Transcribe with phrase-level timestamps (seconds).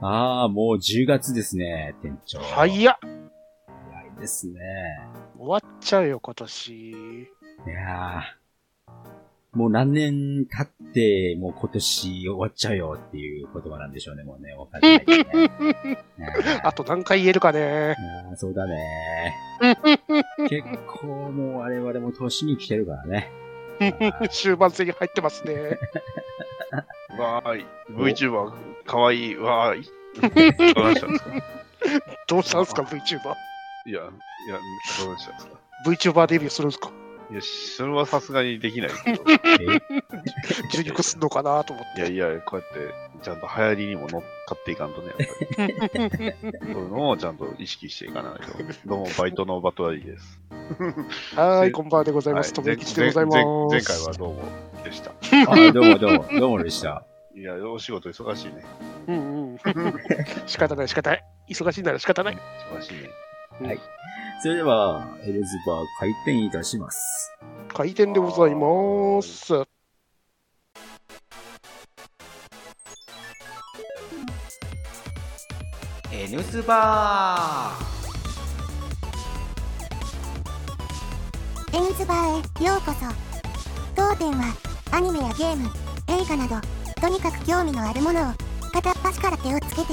[0.00, 2.40] ああ、もう10月ですね、店長。
[2.40, 4.60] 早っ早いですね。
[5.38, 6.90] 終わっちゃうよ、今年。
[6.90, 7.26] い
[7.66, 8.44] やー
[9.56, 14.52] もう何年経って、もう今年終わっちゃうよっていう言葉なんでしょうね、もうね。
[14.54, 16.04] わかんないですね。
[16.64, 17.94] あと何回言えるかね。
[18.28, 19.34] あーそうだね。
[20.50, 23.30] 結構もう我々も年に来てるからね。
[24.30, 25.78] 終盤戦に入ってますね。
[27.16, 27.66] わーい。
[27.90, 28.52] VTuber、
[28.86, 29.36] かわいい。
[29.36, 29.84] わーい。
[30.74, 31.30] どうしたんですか？
[32.28, 32.96] どうしたんすか、VTuber？
[32.96, 33.12] いや、
[33.86, 34.02] いや、
[35.04, 35.52] どうしたんですか
[35.86, 36.90] ？VTuber デビューするんすか？
[37.30, 39.24] いや、それはさすがにできないけど。
[39.28, 39.80] え？
[40.72, 42.12] 受肉すんのかなと思って。
[42.12, 42.68] いやいや、こうやっ
[43.18, 46.32] て、ちゃんと流行りにも乗っかっていかんとね、やっぱり。
[46.72, 48.52] そういうのをちゃんと意識していかないと。
[48.86, 50.38] どうも、バイトのバトラリーです。
[51.34, 52.52] はーい、こんばんはでございます。
[52.52, 53.34] とはいもきちでございます。
[53.36, 54.42] 前前前回はどうも
[54.84, 55.12] でした。
[55.50, 57.04] あどうもどうも、どうもでした。
[57.36, 58.64] いや、お仕事忙しいね。
[59.08, 59.58] うんうん。
[60.46, 61.24] 仕方ない、仕方ない。
[61.48, 62.38] 忙しいなら仕方ない。
[62.72, 63.10] 忙しいね。
[63.68, 63.80] はい
[64.42, 67.32] それでは、エレズバー開店いたします。
[67.68, 69.54] 開店でございます。
[76.12, 83.06] N スバーエンズバーへようこそ
[83.96, 84.54] 当店は
[84.92, 85.68] アニメやゲーム
[86.08, 88.32] 映画などとにかく興味のあるものを
[88.72, 89.88] 片っ端から手をつけて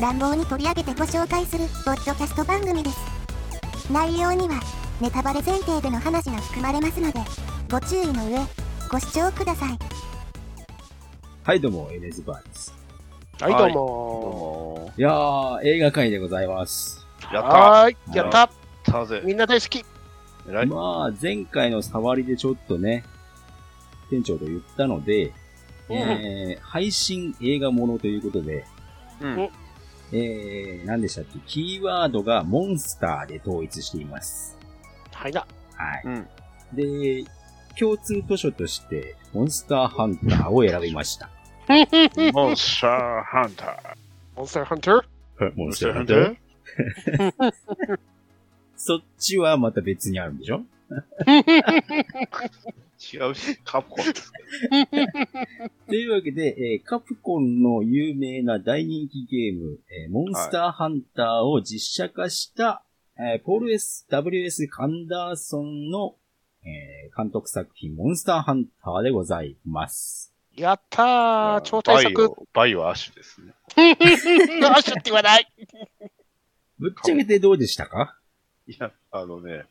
[0.00, 4.62] 乱暴に取り上げてご紹介するポッドキャスト番組です内容には
[4.98, 7.20] ネタバレ前提での話が含まれますので
[7.70, 8.38] ご注意の上
[8.90, 9.78] ご視聴ください
[11.42, 12.74] はい、どうも、エレズバーです。
[13.38, 13.74] はい、どうどうも。
[13.74, 17.06] もいやー、映画会でございます。
[17.30, 18.50] やったはーい、やった。
[18.84, 19.20] たぜ。
[19.22, 19.84] みんな大好き。
[20.66, 23.04] まあ、前回の触りでちょっとね、
[24.08, 25.43] 店長と言ったので、うん
[25.90, 28.64] えー、配信映画ものということで、
[29.20, 29.50] うん。
[30.12, 31.38] えー、何でしたっけ？
[31.46, 34.56] キーワードがモンスターで統一しています。
[35.12, 35.40] はいな。
[35.40, 36.02] はい。
[36.04, 36.28] うん。
[36.72, 37.24] で、
[37.78, 41.28] 共通図書として、モンスターハンターを選びました。
[42.32, 43.96] モンスターハンター。
[44.36, 45.02] モンスターハンター？
[45.56, 46.36] モモンスターハンター？
[48.76, 50.62] そっちはまた別にあるんでしょ？
[53.12, 54.96] 違うし、カプコンですけ
[55.88, 62.82] というわけで、えーカプコンの有名な大人気ゲーム、えーモンスターハンターを実写化した、
[63.18, 66.16] えーポール S、WS カンダーソンの、
[66.64, 70.32] えー監督作品、モンスターハンターでございます。
[70.56, 71.66] やったー、ど。
[71.66, 72.14] 超大作。
[72.14, 73.52] バイオ、バイオアッシュですね。
[73.76, 73.82] ア
[74.78, 75.46] ッシュって言わない。
[76.78, 78.18] ぶっちゃけてどうでしたか？
[78.66, 79.64] いや、あのね、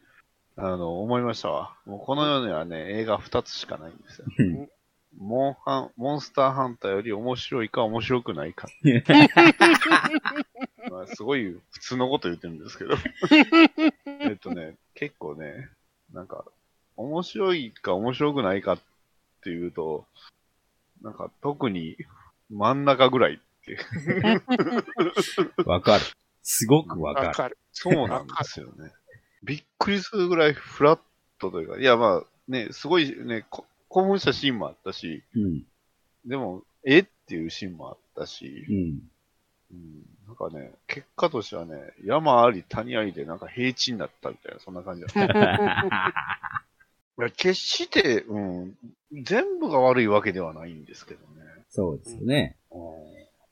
[0.56, 1.76] あの、思いましたわ。
[1.86, 4.26] もうこの世にはね、映画2つしかないんですよ。
[4.40, 4.70] うん
[5.18, 8.68] モンハン、モンスターハンターより面白いか面白くないか。
[10.90, 12.96] まあ、すごい普通のこと言ってるんですけど。
[14.22, 15.70] えっとね、結構ね、
[16.12, 16.46] なんか、
[16.96, 18.80] 面白いか面白くないかっ
[19.44, 20.06] ていうと、
[21.02, 21.98] なんか特に
[22.50, 23.78] 真ん中ぐらいって。
[25.66, 26.04] わかる。
[26.42, 27.28] すごくわかる。
[27.28, 27.58] わかる。
[27.72, 28.92] そうなんですよね。
[29.44, 31.00] びっくりするぐらいフラッ
[31.40, 35.64] トというか、いやまあね、すごいね、こ興奮したシーンもあったし、うん。
[36.26, 37.00] でも、え？
[37.00, 39.02] っていうシーンもあったしう、ん。
[39.72, 45.24] うん、なんかね、結果としてはね、山あり谷ありでなんか平地になったみたいな、そんな感じだった。
[47.20, 48.78] いや決して、うん、
[49.12, 51.44] 全部が悪いわけではないんですけどね。
[51.70, 52.58] そうですよね。
[52.72, 52.76] う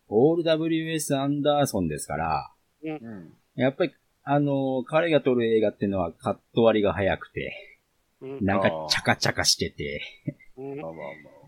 [0.07, 2.51] オール WS アンダーソンですから、
[2.83, 3.33] ん。
[3.55, 3.93] やっぱり、
[4.23, 7.53] あのー彼が撮る映画っていうのはカット割りが早くて、
[8.21, 10.01] うんなんかチャカチャカしてて、
[10.57, 11.41] うんまあまあまあ。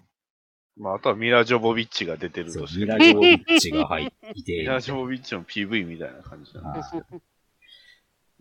[0.76, 2.80] まあ、あとはミラ・ジョボビッチが出てるそうとして。
[2.82, 7.06] ミラ・ジョービッチが入っていて、ミラ・ジョボビッチの PV みたいな感じなんですけど。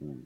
[0.01, 0.17] うん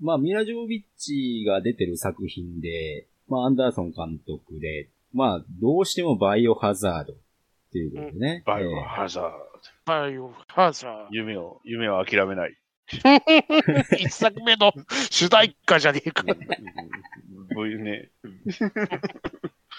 [0.00, 7.16] まあ、ミラ・ジョービッチが出てる作品で、まあ、アンダーソン監督で、まあ、どうしてもバイオハザードっ
[7.72, 8.42] ていうことでね。
[8.44, 9.30] バイオえハザード。
[9.86, 12.54] バイオハザ夢を、夢を諦めない。
[13.98, 14.72] 一作目の
[15.10, 16.24] 主題歌じゃねえか。
[17.54, 18.10] こういうね、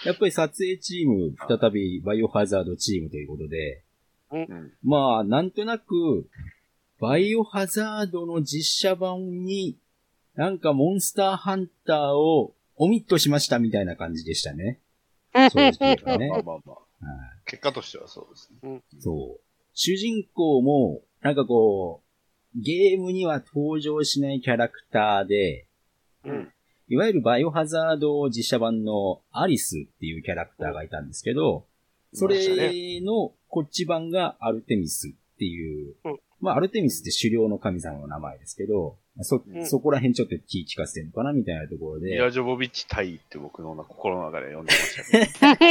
[0.04, 3.82] やっぱり撮影チーム、再びバイオハザードチームということで、
[4.32, 4.72] うん。
[4.82, 5.50] まあ、なん。
[5.50, 6.28] となく、
[7.00, 9.78] バイオハザードの実写版に、
[10.34, 10.58] なん。
[10.58, 14.80] かモンスターハンターをオミットしましたみたいな感じでしたね。
[15.32, 16.42] 正直言えばねまあ。
[16.42, 16.76] まあまあ。
[17.44, 18.82] 結果としてはそうですね。
[19.00, 19.40] そう。
[19.74, 21.34] 主人公も、なん。
[21.34, 22.05] かこう、
[22.56, 25.66] ゲームには登場しないキャラクターで、
[26.24, 26.52] うん。
[26.88, 31.66] いわゆるバイオハザード実写版のアリスっていうキャラクターがいたんですけど、
[32.12, 39.66] それのこっち版がアルテミスっっていううん、まあ、アルテミスって狩猟の神様の名前ですけど、そ、うん。
[39.66, 45.68] そこら辺ちょっと気聞かせてるのかなみたいなところで、ミラジョボビッチ対って僕の心の中で読んでましたけ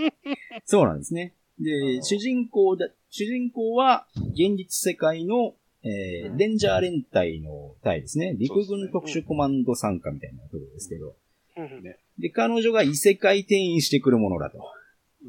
[0.00, 0.12] ど。
[0.66, 1.34] そうなんですね。
[1.60, 8.34] あで、ー主人公だ、主人公は、現実世界の、えーうんレンジャー連隊の隊ですね。
[8.38, 11.14] 陸軍特殊コマンド参加みたいなところですけど。
[11.56, 11.82] うん
[12.18, 14.58] で、彼女が異世界転移してくるものだと。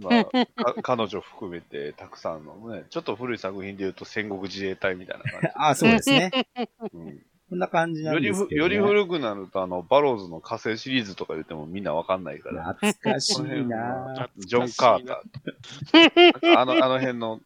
[0.01, 0.25] まあ、
[0.73, 6.31] か彼女含めてたくさんのね、ちょっと古い作品で言うと戦国自衛隊みたいな感 あ、そうですね。
[6.33, 6.67] じ。
[6.93, 7.19] うん
[7.49, 8.77] こんな感じなんですけど、ね。
[8.77, 12.75] より古くなると、あの、バローズの火星シリーズとか言ってもみんなわかんないから。
[12.75, 16.53] 懐かしいなはジョン・カーター。
[16.55, 17.41] あの、あの辺の、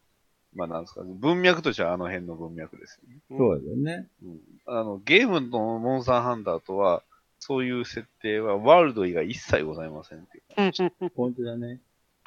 [0.54, 3.20] まあなんですか、文脈としてはあの辺の文脈ですよね。
[3.28, 4.06] そうですよね。
[4.22, 7.02] うん、あの、ゲームのモンスターハンターとは、
[7.40, 10.40] そういう設定はワールド以外一切ございませんってい
[10.86, 11.10] う。
[11.14, 11.80] 本当だね。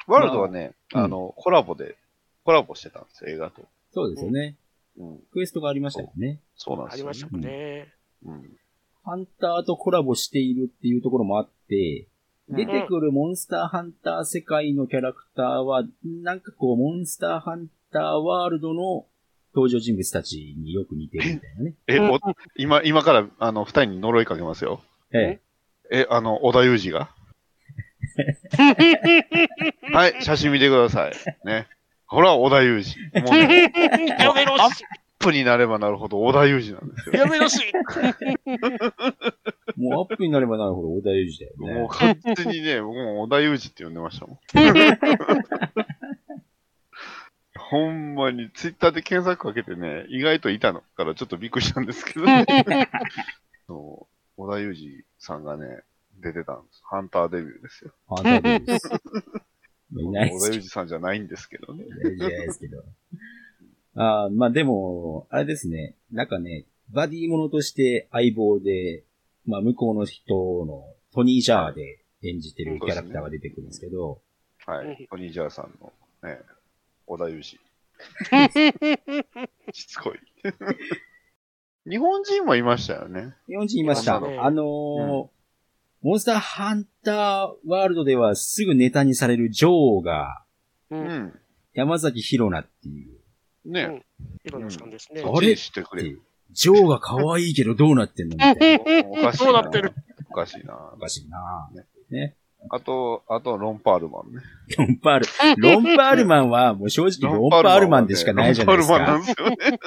[0.06, 1.96] ワールドはね、まああの、コラボで、
[2.44, 3.62] コラボしてたんですよ、映画と。
[3.92, 4.56] そうですよね。
[4.98, 6.40] うん、クエストがありましたよね。
[6.56, 7.10] そうなんですよ、ね。
[7.10, 7.94] ありましたもんね。
[8.26, 8.58] うん。
[9.04, 12.06] ハンターとコラボしているっていうところもあって、うん
[12.50, 19.06] 出てくるモンスターハンター世界のキャラクターは、なんかこう、モンスターハンターワールドの
[19.54, 21.74] 登場人物たちによく似てるみたいなね。
[21.88, 22.18] え、お、
[22.56, 24.80] 今、今から、あの、二人に呪いかけますよ。
[25.12, 25.40] え
[25.90, 26.00] え。
[26.00, 27.08] え、あの、小田裕二が？
[29.92, 31.12] はい、写真見てください。
[31.44, 31.66] ね。
[32.06, 33.22] ほら、小田裕二。
[33.22, 33.72] もうね、
[34.18, 34.70] やめろアッ
[35.18, 37.14] プになればなるほど小田裕二なんですよ。
[37.16, 37.60] やめろし
[39.76, 41.80] もうアップになればなるほど小田裕二だよね。
[41.80, 44.38] もう完全にね、僕も小田裕二って呼んでましたもん。
[47.70, 52.46] ほんまに、ツイッターで検索かけてね、意外といたのからちょっとびっくりしたんですけどね。
[53.68, 55.82] そう、小田裕二さんがね、
[56.18, 56.82] 出てたんです。
[56.84, 57.92] ハンターデビューですよ。
[58.08, 58.88] ハンターデビューです。
[59.92, 61.84] 小田裕二さんじゃないんですけどね。
[62.02, 62.84] 大事じゃないですけど。
[63.96, 65.94] ああ、まあでも、あれですね。
[66.10, 69.04] なんかね、バディものとして相棒で、
[69.44, 74.22] まあ向こうの人のトニー・ジャーで演じてるキャラクターが出てくるんですけど、
[74.64, 75.06] はい。
[75.10, 75.92] お兄ジャーさんの、
[76.22, 76.40] ね、
[77.08, 77.42] 小田裕二。
[79.72, 80.18] しつこい。
[81.90, 83.34] 日本人もいましたよね。
[83.46, 84.16] 日本人いました。
[84.16, 84.20] あ
[84.50, 85.28] のー
[86.00, 90.44] モンスターハンターワールドではすぐネタにされるジョーが
[90.90, 90.96] う。
[90.96, 91.40] うんん。
[91.74, 93.18] 山崎宏奈っていう。
[93.64, 94.04] ね。
[94.44, 95.22] いろんなさんですね。
[95.22, 95.56] あれ？
[95.56, 96.22] してくれる。
[96.52, 99.08] ジョーが可愛いけどどうなってんのみたいな。
[99.08, 99.42] おかしいな。
[99.46, 99.92] そうなってる？
[100.30, 100.98] おかしいなお。
[100.98, 102.36] かしいなねね。
[102.70, 104.42] あと、あと、ロンパールマンね。
[104.76, 109.34] ロンパール、ロンパールマンはもう正直ロンパールマンでしかないじゃないですロンパールマンか。
[109.40, 109.78] なんですよね。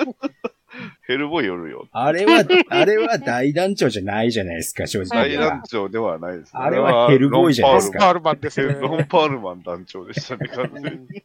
[1.06, 1.88] ヘルボイおるよ。
[1.92, 5.64] あれは、あれは大団長じゃないじゃないですか、正直大は団。
[5.68, 6.52] 長ではないです。
[6.54, 8.74] あれはヘルボーイじゃないですかパールマンですね。
[8.80, 11.24] ロンパールマン団長でしたね、完全に。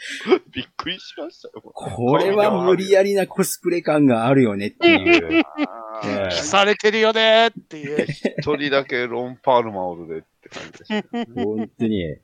[0.52, 1.62] びっくりしましたよ。
[1.62, 5.44] これは無理やりなコスプレ感があるよねっていう。
[6.30, 8.06] されてるよねっていう。
[8.06, 11.44] 一人だけロンパールマンおるで感じでしたね。
[11.44, 12.16] 本当に。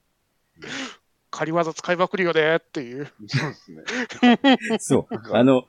[1.30, 3.08] 仮技使いまくるよねっていう。
[3.26, 4.58] そうですね。
[4.78, 5.36] そう。
[5.36, 5.64] あの、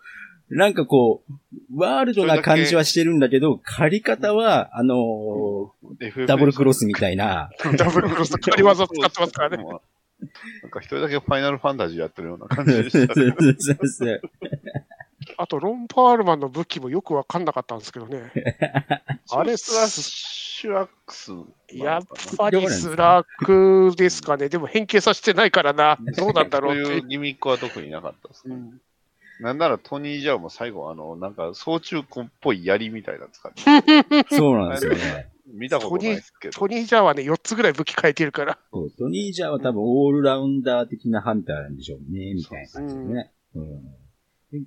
[0.49, 1.33] なんかこう、
[1.75, 9.63] ワールドな感じはしてるんだけど、借り方は、あのーダブルクロスみたいな、ダブルクロスと仮技使ってますからね。
[9.63, 9.63] ね。
[10.63, 13.13] なんか一人だけファイナルファンタジーやってるような感じでした
[14.05, 14.21] ね。
[15.37, 18.31] あと、ロンパールマンの武器もよくわかんなかったんですけどね。
[19.31, 21.31] あれ、スラッシュアックス。
[21.71, 22.01] やっ
[22.37, 24.49] ぱりスラックですかね。
[24.49, 25.97] でも変形させてないからな。
[26.15, 27.07] どうなんだろうってそういう。
[27.07, 28.81] ギミックは特になかったですか、うん
[29.39, 33.61] なんならトニー・ジャーも最後、あの、なんか、操虫棍っぽい槍みたいなの使って、
[34.35, 35.29] そうなんですよね。
[35.53, 36.59] 見たことないですけど。
[36.59, 38.57] トニー・ジャーはね、4つぐらい武器変えてるから。
[38.71, 43.31] そうトニージャーは多分オールラウンダー的なハンターなんでしょうね、みたいな感じでね。
[43.55, 44.06] うん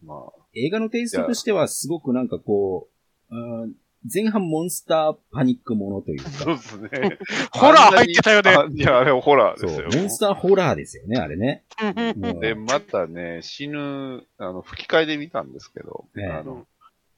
[0.04, 2.88] まあ、映画のテイストとしてはすごくなんかこ
[3.30, 3.72] う、うん
[4.12, 7.18] 前半モンスターパニックものというか、そうですね。
[7.52, 8.50] ホラー入ってたよね。
[8.50, 11.64] あいや、あれホラーですよ。、モンスターホラーですよね、あれね。
[11.82, 16.66] うんで、またね、死ぬ、あの、吹き替えで見たんですけど、ええあの、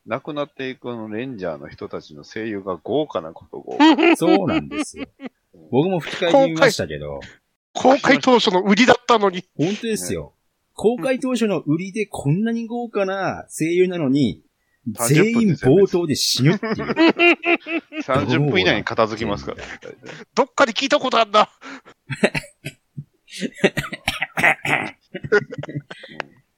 [0.06, 4.16] 亡くなっていくあのレンジャーの人たちの声優が豪華なこと豪華。
[4.16, 5.06] そうなんですよ。
[5.70, 7.20] 僕も吹き替えで見ましたけど、
[7.74, 9.44] 公開当初の売りだったのに。
[9.56, 10.32] 本当ですよ。
[10.74, 14.42] 公開当初の売りでこんなに豪華な声優なのに、
[14.98, 16.74] 30全員冒頭で死ぬっていう。
[18.02, 19.58] 30分以内に片付きますから、
[20.34, 21.50] どっかで聞いたことあんだ。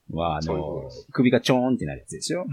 [0.08, 2.46] まあ、あの首がちょーんってなるやつでしょ？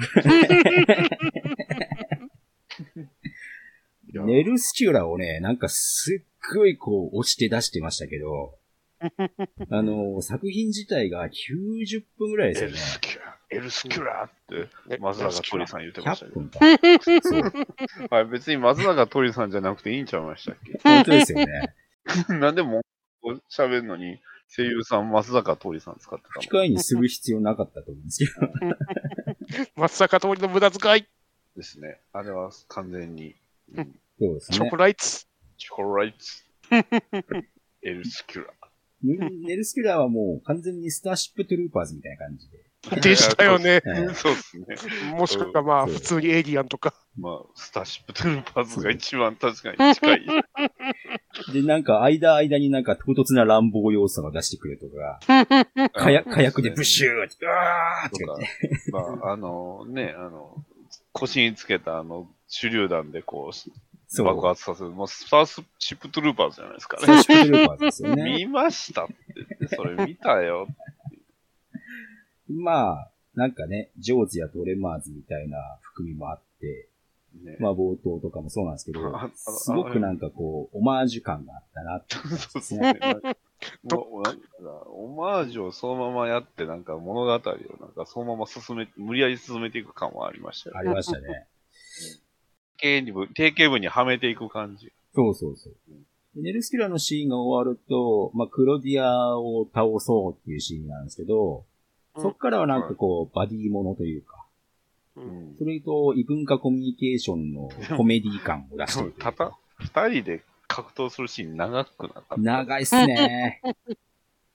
[4.25, 8.57] ネルスチュラをね、なんかすっごいこう押して出してましたけど、
[9.69, 12.77] あの、作品自体が90分ぐらいですエよね。
[12.77, 18.15] ルスキュラー、エルスキュラーって、ね松坂鳥さん言ってました100けど。
[18.15, 21.73] はい、 別に松坂鳥さんじゃなくていいんちゃいましたっ本当ですよね。
[22.27, 22.81] け なんでも
[23.23, 24.19] う喋るのに、
[24.55, 26.41] 声優さん松坂鳥さん使ってたの？
[26.41, 28.31] 機械にする必要なかったと思うんですけ
[29.65, 29.67] ど。
[29.75, 31.07] 松坂通りの無駄遣い、
[31.55, 31.99] ですね。
[32.13, 33.35] あれは完全に、
[33.73, 34.77] ううんんそうですねチョコ。
[34.77, 35.27] ライツ。
[35.57, 36.43] チョコライツ、
[37.81, 38.60] エルスキュラー。
[39.03, 42.71] ネネルスキュラーはもう完全にスターシップトゥルーパーズみたいな感じで。
[43.01, 43.81] でしたよね。
[43.85, 44.65] はいそうですね。
[45.13, 46.95] もしくはまあ、普通にエイリアンとか。
[47.17, 50.25] まあ、スターシップトゥルーパーズが一番確かに近い。
[51.53, 55.19] で、なんか間間になんか唐突な乱暴要素が出してくるとか、
[55.93, 60.63] 火薬火薬でブッシューって、うわーってとか言って。、まあ、あのね、あの、
[61.11, 63.71] 腰につけたあの、手榴弾でこう、
[64.13, 64.25] そう。
[64.25, 64.89] 爆発させる。
[64.89, 67.23] もうスターシップトゥルーパーズじゃないですかスターね。
[67.23, 68.23] シップトゥルーパーズですよね。
[68.23, 70.67] 見ましたって言って、それ見たよ。
[72.49, 76.89] まあ、なんかね、ジョーズやトレマーズみたいな含みもあって、
[77.41, 82.15] ね、まあ冒頭とかもそうなんですけどすごくなんかこう、オマージュ感があったなって。
[82.37, 82.99] そうですね。
[83.93, 91.47] オマージュをそのままやって、なんか物語をなんかそのまま進め、無理やり進めていく感はありましたよありましたね。
[92.81, 94.91] 定型部、定型部にはめていく感じ。
[95.13, 95.73] そうそうそう。
[96.35, 101.65] でネルスキュラーのシーンが終わると、まあ、クロディアを倒そうっていうシーンなんですけど、
[102.17, 104.45] そっからはなんかこう、バディものというか、
[105.17, 105.55] ううんん。
[105.57, 109.57] それと異文化コミュニケーションのコメディ感を出してたかた、
[110.07, 112.37] 二人で格闘するシーン長くなかった？
[112.37, 113.61] 長いっすね。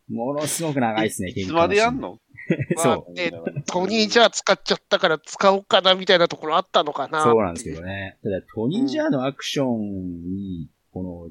[0.09, 2.19] ものすごく長いっすね、いつまでやんの？
[2.77, 3.33] そうで
[3.67, 7.23] トニーじゃあ使っちゃったから使おうかなみたいなところあったのかな。
[7.23, 8.19] そうなんですけどね。
[8.23, 11.31] ただ、トニージャーのアクションに、この、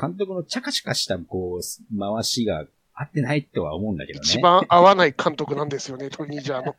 [0.00, 4.24] 監督のチャカチャカした、こう、回しが合ってないとは思うんだけどね。
[4.24, 6.74] 一番合わない監督なんですよね、トニージャーの。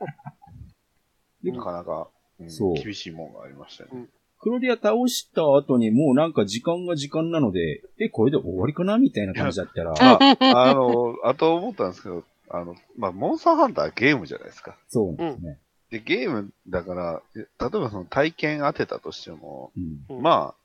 [1.43, 2.07] なかなか、
[2.39, 4.07] うんそう厳しいもんがありましたよね。
[4.39, 14.77] クロディア倒した後にもうなんか時間が時間なので、え、これで終わりかなみたいな感じだったら、あ、あの、あと思ったんですけど、あの、まあ、モンスターハンターはゲームじゃないですか。
[14.89, 15.59] そうなんですね。
[15.91, 20.15] で、ゲームだから、え例えばその体験当てたとしても、うん。
[20.17, 20.61] うんまあ、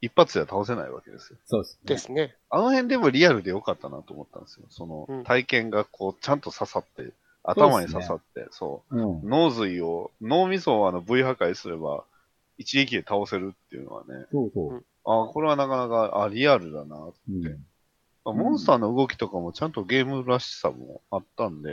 [0.00, 1.38] 一発では倒せないわけですよ。
[1.46, 1.94] そうですね。
[1.94, 2.36] ですね。
[2.50, 4.66] あの辺でもリアルでよかったなと思ったんですよ。
[4.68, 7.12] そのうん体験がこう、ちゃんと刺さって、
[7.42, 9.28] 頭に刺さって、そう,、うん。
[9.28, 12.04] 脳髄を、脳みそをあの V 破壊すれば、
[12.58, 14.84] 一撃で倒せるっていうのはね、そうそう。
[15.04, 16.96] あこれはなかなか、あリアルだな。
[16.96, 17.64] うん。
[18.24, 21.70] まあモンスターの動きとかもちゃんとゲームらしさもあったんで、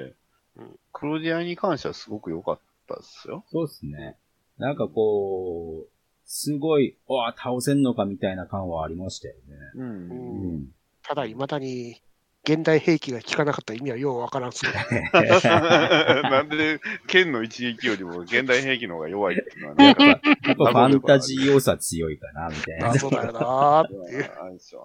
[0.58, 3.46] うんクロディアに関してはすごく良かったですよ。
[3.50, 4.18] そうですね。
[4.58, 5.90] なんかこう、
[6.26, 9.42] すごい、わあ、倒せんのかみたいな感はありましたよね。
[9.76, 9.84] うん。
[9.84, 10.68] うんうん。
[11.02, 12.02] ただ、未だに、
[12.44, 14.74] 現代兵器が効かなかった意味はようわからんっすけど。
[16.30, 22.88] なんで、剣の一撃よりも現代兵器の方が弱いっていうのはね、 やっぱ、ファンタジー要素は強いかな、みたいな。
[22.88, 24.32] 謎だよなーっていう。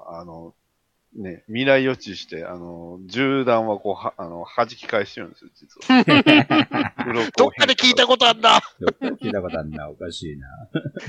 [0.08, 0.54] あの、
[1.14, 6.04] ね、未来予知して、あの、銃弾はこう、は、あの、弾き返してるんですよ、実は。
[7.36, 10.46] どっかで聞いたことあんなどっかで聞いたことあるな、おかしいな。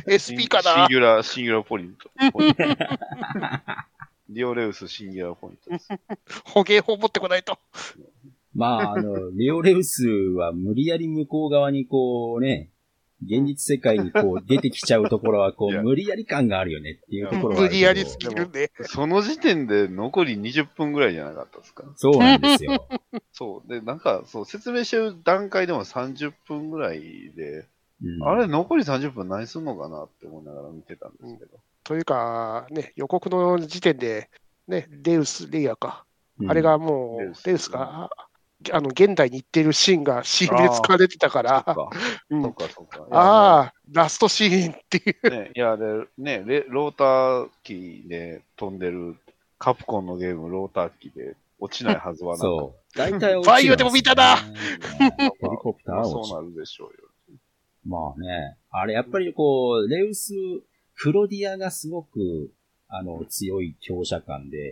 [0.07, 2.11] !SP かシンなギュラー、シンギュラーポイント。
[4.29, 5.89] リオレウスシンギュラーポイントです。
[6.45, 7.57] 捕鯨法持ってこないと。
[8.53, 12.71] まあ、あの、レオレウスは無理やり向こう側にこうね、
[13.23, 17.61] 現実世界にこう出てきちゃうところはこいうや無理やり感があるよねっていうところは。
[17.61, 18.71] 無理やりすぎるんで。
[18.83, 21.83] その時点で残り20分ぐらいじゃなかったですか？
[21.95, 22.87] そうなんですよ。
[23.33, 23.69] そう。
[23.69, 27.65] で、なんか、そう、説明してる段階でも30分ぐらいで、
[28.03, 31.57] うんあれ、残り30分何すんのかなって思いながら見てたんですけど。
[31.83, 34.29] というか、ね、予告の時点で、
[34.67, 36.03] ね、レウス、レイヤーか。
[36.39, 38.11] うんあれがもう、レウスレウスが、
[38.71, 41.65] あの、現代に行ってるシーンが CM で使われてたから。
[43.11, 45.29] ああ、ラストシーンっていう。
[45.29, 45.85] ね、いや、で、
[46.17, 49.15] ね、レローター機で飛んでる、
[49.59, 52.97] カプコンのゲーム、ローター機で落ちないはずはなかっそう。
[52.97, 54.37] 大体、バイオでも見たなた。
[54.37, 57.07] ヘリコプターまあは落ちそうなるでしょうよ。
[57.85, 60.33] まあね、あれやっぱりこう、レウス、
[60.95, 62.51] クロディアがすごく、
[62.89, 64.71] あの、強い強者感で、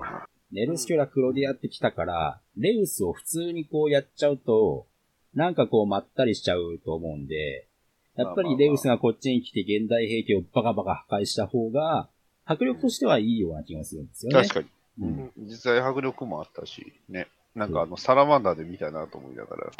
[0.56, 4.88] ネルスキュラクロディアって来たから、レウスを普通にこうやっちゃうと、
[5.34, 7.68] なんかこうまったりしちゃうと思うんで、
[8.16, 12.08] やっぱりレウスがこっちに来て現代兵器をバカバカ破壊した方が、
[12.46, 14.48] 迫力としてはいいような気がするんですよね。
[14.48, 14.68] 確かに。
[14.98, 17.28] うん実際迫力もあったし、ね。
[17.54, 19.72] なんかあの、サラマンダーで見たいなと思いながら。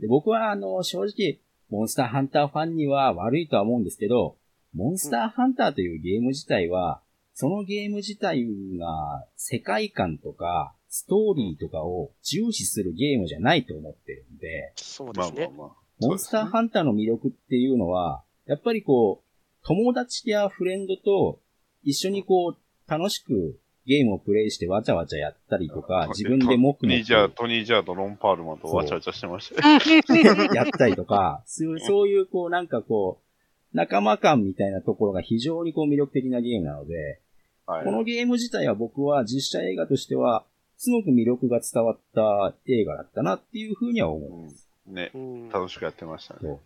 [0.00, 4.38] で僕はあの、正直、モンスターハンターファンには悪いとは思うんですけど、
[4.74, 7.02] モンスターハンターというゲーム自体は、
[7.38, 8.46] そのゲーム自体
[8.78, 15.50] が世界観とかストーリーとかを重視するゲームじゃないと思ってるんで、そうですね。
[16.00, 21.38] モンスターハンターの魅力っていうのは、やっぱりこう、友達やフレンドと
[21.82, 29.68] 一緒にこう、楽しくゲームをプレイしてわちゃわちゃやったりとか、自分で黙トニージャー、々トニージャーとロンパールマンとわちゃわちゃしてました
[30.54, 33.26] やったりとか、そうそういうこう、なんかこう、
[33.76, 37.20] 仲間感みたいなところが非常にこう魅力的なゲームなので、
[37.66, 40.44] はいこのゲーム自体は僕は実写映画としては、
[40.76, 44.68] すごく魅力が伝わった映画だったなっていうふうには思います。
[44.86, 46.58] ね、うん楽しくやってましたね。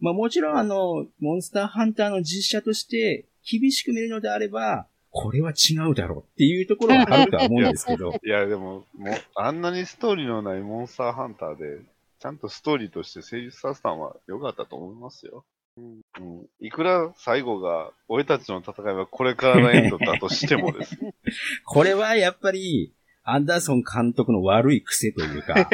[0.00, 11.80] まあもちろんあの、モンスターハンターの実写として厳しく見るのであれば、これは違うだろうっていうところはあるとは思うんですけど、 いや、でも、もう、あんなにストーリーのないモンスターハンターで、
[12.18, 15.44] ちゃんとストーリーとして成立させたのは良かったと思いますよ。
[15.76, 16.46] うんうん。
[16.66, 20.96] いくら最後が、俺たちの戦いはこれからのエンドだとしてもです。
[21.64, 25.68] これはやっぱり、アンダーソン監督の悪い癖というか、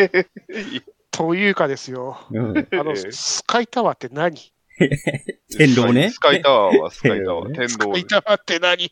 [1.12, 2.18] というかですよ。
[2.30, 4.36] うんあの、スカイタワーって何？
[5.56, 7.54] 天狼ねスカイタワーはスカイタワー。
[7.54, 8.04] 天スカ天狼です。
[8.04, 8.90] イタワーって何？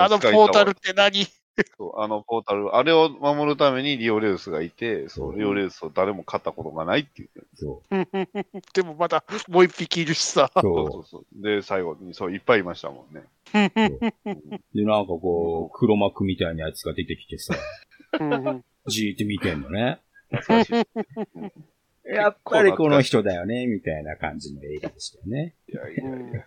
[0.00, 1.26] あのポータルって何？
[1.78, 7.30] そうあのポータル、あれを守るためにリオレウスがいて、そう、リオレウスを誰も勝ったことがないっていう。
[7.54, 7.82] そ
[8.74, 10.50] でもまだもう一匹いるしさ。
[10.56, 10.60] う。
[10.60, 11.42] そうそそうそう。
[11.42, 13.22] で、最後に、そう、いっぱいいましたもんね。
[13.54, 14.76] う。
[14.76, 17.54] で、なんかこう、黒幕みたいなやつが出てきてさ、
[18.20, 20.00] うんじーって見てんのね。
[20.30, 22.12] 懐かしい。
[22.12, 25.54] やっぱりこの人だよね、みたいな感じの映画でしたよね。
[25.68, 26.46] いやいやいや。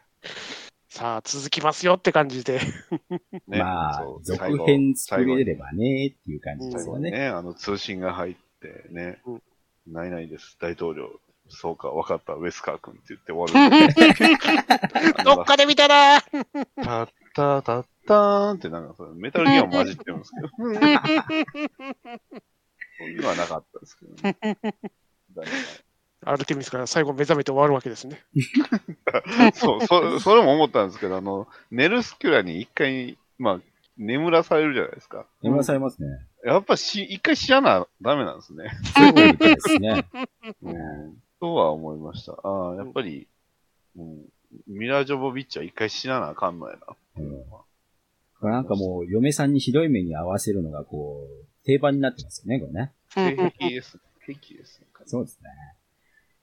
[0.97, 2.59] さあ、続きますよって感じで。
[3.47, 7.11] ねまあ続編作れればね、っていう感じですよね。
[7.11, 9.41] ね、あの通信が入ってね、うん
[9.85, 11.21] ないないです、大統領。
[11.49, 13.93] そうか、わかった、ウェスカー君って言って終わるんで。
[15.23, 20.47] どっかで見たなタッタタッターンってなんかそれメタルギアも混じってるんですけど。
[20.47, 20.73] そう
[23.07, 24.35] いうのはなかったですけどね。
[26.25, 28.23] アルテミスから最後目覚めて終わるわけですね。
[29.53, 33.61] そう、そ、それも思ったんですけど、あの、ネルスキュラに一回、まあ、
[33.97, 35.25] 眠らされるじゃないですか。
[35.41, 36.07] 眠らされますね。
[36.43, 38.71] やっぱし、一回死ななダメなんですね。
[38.95, 40.05] そうですね。
[40.61, 41.21] うん。
[41.39, 42.33] とは思いました。
[42.33, 43.27] ああ、やっぱり、
[43.95, 44.25] うん、
[44.67, 46.95] ミラージョボビッチは一回死ななあかんのやな。
[47.17, 47.43] うん
[48.39, 52.93] なんかもう、嫁さんにひどい目に合わせるのが、こう、定番になってますよね、これね。
[53.09, 53.99] 平気です。
[54.23, 54.79] 平気です。
[55.05, 55.49] そうですね。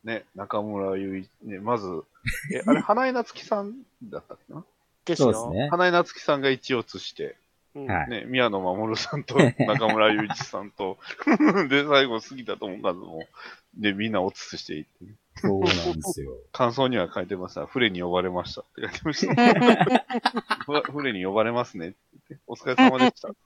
[0.05, 2.05] ね、中村ゆい、ね、まず、
[2.53, 4.65] え、あれ、 花江夏樹さんだったっけな？
[5.05, 5.33] ですよ。
[5.33, 5.69] そうですね。
[5.71, 7.37] 花江夏樹さんが一応映して、
[7.75, 8.09] うんはい。
[8.09, 9.37] ね、宮野真守さんと
[9.67, 10.99] 中村雄一さんと、
[11.69, 13.27] で、最後杉田智和も、
[13.77, 14.91] で、みんなおつつしていって、
[15.37, 16.37] そうなんですよ。
[16.53, 17.67] 感想には書いてました。
[17.67, 20.45] 船に呼ばれましたって書いてました。
[20.65, 21.97] ふ船に呼ばれますねって
[22.31, 23.39] 言って、お疲れ様でしたって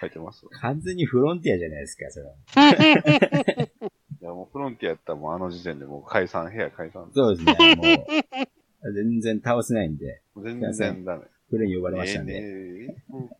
[0.00, 0.46] 書いてます。
[0.60, 3.94] 完全にフロンティアじゃないですか、それは。
[4.24, 7.10] いや、もうフロンティアやったらもうあの時点でもう解散、部屋解散。
[7.14, 8.92] そうですね、もう。
[8.94, 11.24] 全然倒せないんで、全然ダメ。
[11.50, 12.38] フレに呼ばれましたんで。
[12.38, 13.30] えーねうん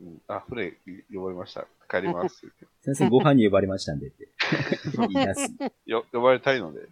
[0.00, 0.72] うんあ、船
[1.10, 1.66] 呼ばれました。
[1.88, 2.46] 帰ります
[2.82, 4.28] 先生ご飯に呼ばれましたんでって。
[4.98, 5.54] 言い出す。
[5.86, 6.88] よ、呼ばれたいので。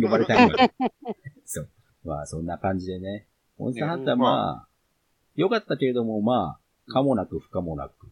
[0.00, 0.72] 呼ばれたいので。
[1.44, 1.68] そう。
[2.04, 3.26] まあ、そんな感じでね。
[3.58, 4.68] モンスターハンター、まあ、
[5.34, 8.06] 良かったけれども、まあ、かもなく不可もなく。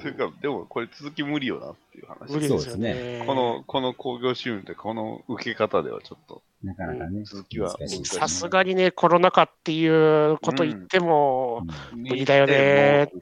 [0.00, 2.32] という か、でもこれ続き無理よなっていう話。
[2.32, 3.24] 無理ですよそうでね。
[3.26, 7.22] この、この工業収入ってこの受け方ではちょっと、なかなかね。
[7.24, 13.10] 続きはさすがにね、コロナ禍っていうこと言っても、無理だよね。
[13.12, 13.20] うん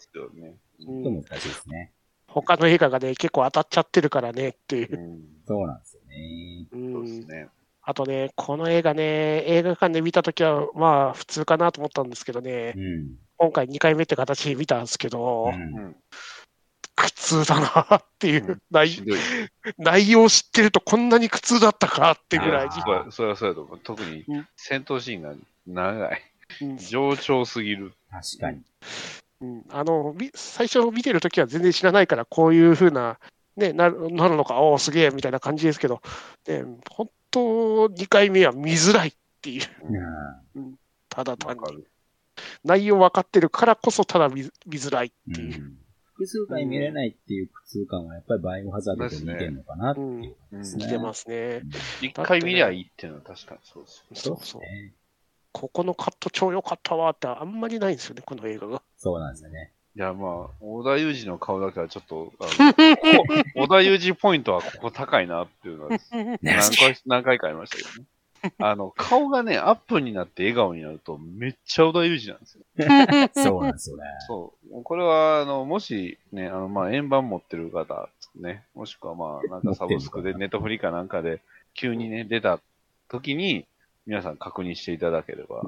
[0.80, 1.92] 難しいですね。
[2.28, 5.02] 他の映画がね、結構当たっちゃってるからねっていうう。
[5.14, 5.22] ん。
[5.46, 6.66] そうなんですよね。
[6.72, 7.48] うんそうですね。
[7.82, 13.16] あとね、この映画ね、映画館で見たときは、まあ、普通かなと思ったんですけどね、うん。
[13.38, 15.96] 今回2回目って形で見たんですけど、うんうん。
[16.96, 19.00] 苦痛だなっていう、うん内。
[19.78, 23.80] 内容を知ってるとこんなに苦痛だったかってぐらいにそれそれはそうやと思う。
[23.82, 25.34] 特にうん戦闘シーンが
[25.66, 26.22] 長い。
[26.62, 27.92] うん冗長すぎる。
[28.10, 28.60] 確かに。
[29.40, 33.18] うんあのみ最初見てるときは全然知らないから、こういうふうな、
[33.56, 36.02] ね、なるなるのか、おお、すげえみたいな感じですけど、
[36.48, 37.40] ね、本当、
[37.88, 39.62] 2回目は見づらいっていう、
[40.56, 40.74] うん
[41.08, 41.84] ただ単に。
[42.64, 45.62] 内容分かってるからこそ、ただ見見づらいっていう。
[45.62, 45.78] うん
[46.18, 50.86] 複数回見れないっていう苦痛感はやっぱりバイオハザードと似てるのかなっていう感じですね。
[50.86, 51.62] 来てますね。
[52.02, 54.04] 一回見りゃいいっていうのは確かにそうです。
[54.14, 54.62] そそううそう。
[55.52, 58.82] ここのカット超良かったわってあんまりないんですよね、この映画が。
[58.96, 59.72] そうなんですよね。
[59.94, 62.32] いや、まあ、小田裕二の顔だけはちょっと、
[63.54, 65.98] 小田裕二ポイントはここ高いなっていうのは
[66.42, 68.08] 何回、何回かありましたけどね。
[68.58, 72.64] あの、顔がね、アップになって笑顔になると、めっちゃ小田裕二なんですよ。
[73.44, 74.04] そうなんですよね。
[74.26, 74.82] そう。
[74.82, 81.40] これは、あの、もしね、あの、まあ、円盤持ってる方、ね、もしくはまあ、なんかサブスクで、ネットフリかなんかで、
[81.74, 82.60] 急にね、出た
[83.08, 83.66] 時に、
[84.06, 85.66] 皆さん確認していただければ、はい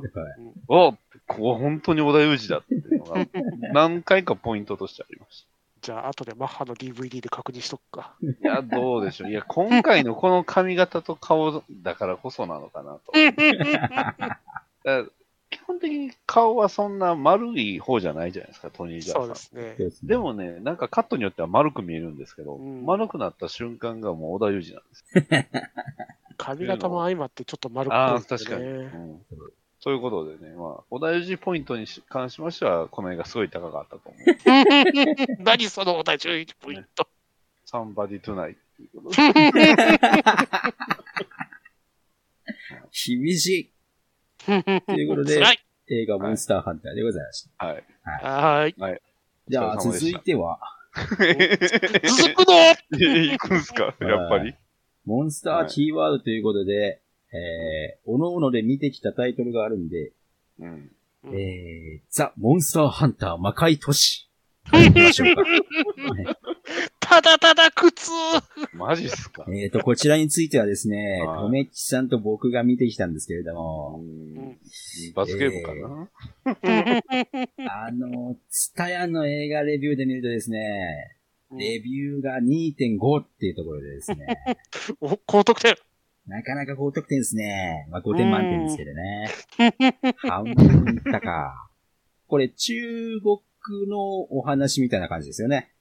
[0.66, 3.26] おここ本当に小田裕二だっていうのが、
[3.72, 5.46] 何回かポイントとしてありまし
[5.80, 8.16] じゃあ、後でマッハの DVD で確認しとくか。
[8.20, 8.26] た。
[8.26, 9.30] いや、どうでしょう。
[9.30, 13.12] いや、今回のこの髪型と顔だからこそなのかなと。
[15.50, 19.24] 基本的に顔はそんな丸い方じゃないじゃないですか、トニー・ジャーさん。
[19.24, 19.74] そうですね。
[19.76, 25.04] ですねでもね、なんかカットによっては丸く見えるんですけど、うん丸くなった瞬間がもう小田裕二なんです。
[26.38, 28.70] 髪型も相まってちょっと丸ああ、っぽいです確かに、ね。
[28.72, 29.22] うん。
[29.82, 34.22] そういうことでね、まあ、小田裕二ポイントにし関しましては、この絵がすごい高かったと思う。
[35.42, 37.08] 何その同じ11ポイント。
[37.64, 39.22] サンバディトゥナイっていうことで。
[42.92, 43.70] 厳しい。
[44.46, 44.52] と
[44.92, 45.42] いうことで。
[45.92, 47.66] 映画モンスターハンターでございました。
[47.66, 47.84] はい。
[48.04, 49.00] はーい。
[49.48, 50.60] じゃあ、続いては、
[50.94, 51.16] 続
[52.44, 52.54] くの
[52.92, 53.94] 行くんすか？
[54.00, 54.54] やっぱり。
[55.04, 57.00] モンスターキーワードということで、
[57.32, 60.12] えー、おのおので見てきたタイトルがあるんで、
[60.58, 60.90] うん。
[61.22, 64.28] うんえー、ザ・モンスターハンター魔界都市。
[64.72, 65.42] 行きましょうか。
[67.00, 68.10] ただただ苦痛。
[68.72, 69.44] マジっすか？
[69.48, 74.56] えーと、こちらについてはですね、はいとめっちさんと僕が見てきたんですけれどうも、ん。
[75.14, 76.08] 罰ゲームかな、
[77.86, 81.16] あの、ツタヤの映画レビューで見るとですね、
[81.58, 84.38] レビューが2.5っていうところでですね、
[85.00, 85.74] お高得点。
[86.30, 87.88] なかなか高得点ですね。
[87.90, 89.28] まあ5点満点ですけどね。
[90.16, 91.68] 半分いったか。
[92.28, 93.98] これ中国の
[94.32, 95.72] お話みたいな感じですよね。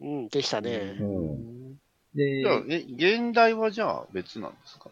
[0.00, 0.96] うん、でしたね。
[1.00, 1.74] うん
[2.14, 4.90] でじゃあ、え、現代はじゃあ別なんですか？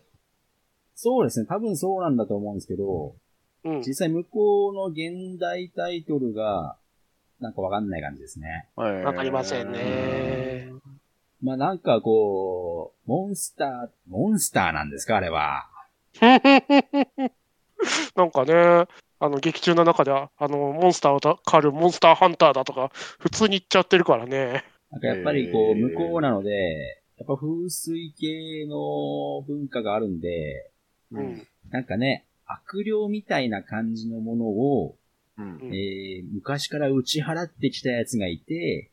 [0.95, 1.47] そうですね。
[1.47, 3.15] 多分そうなんだと思うんですけど、
[3.65, 3.83] うん。
[3.83, 6.79] 実際向こうの現代タイトルが、
[7.39, 8.69] なんかわかんない感じですね。
[8.77, 10.72] わわかりませんね。
[11.43, 15.69] まあなんかこう、モンスター、モンスターなんですかあれは。
[18.15, 18.87] なんかね、
[19.19, 24.65] あの、劇中の中では、あの、モンスターをた狩るモンスターハンターだとか、普通に言っちゃってるからね。
[24.91, 30.71] なんかやっぱりこう、向こうなので、やっぱ風水系の文化があるんで、
[31.11, 31.47] うん。
[31.71, 34.97] なんかね、悪霊みたいな感じのものを、
[35.39, 35.45] うん。
[35.45, 38.92] うんえー昔から打ち払ってきたやつがいて、うん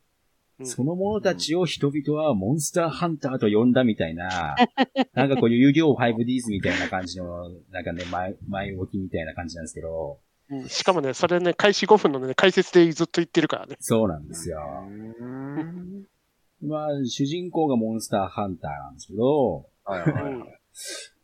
[0.64, 4.56] その者たちを人々はモンスターハンターと呼んだみたいな、
[5.14, 10.20] なんかこう遊戯王 5Ds みたいな感じの、なんかね、前、前置きみたいな感じなんですけど、
[10.52, 13.78] うんしかもね、それね、開始5分のね、解説でずっと言ってるからね。
[13.80, 14.60] そうなんですよ。
[14.90, 16.06] うん
[16.62, 20.60] まあ、主人公がモンスターハンターなんですけど、はいはいはい。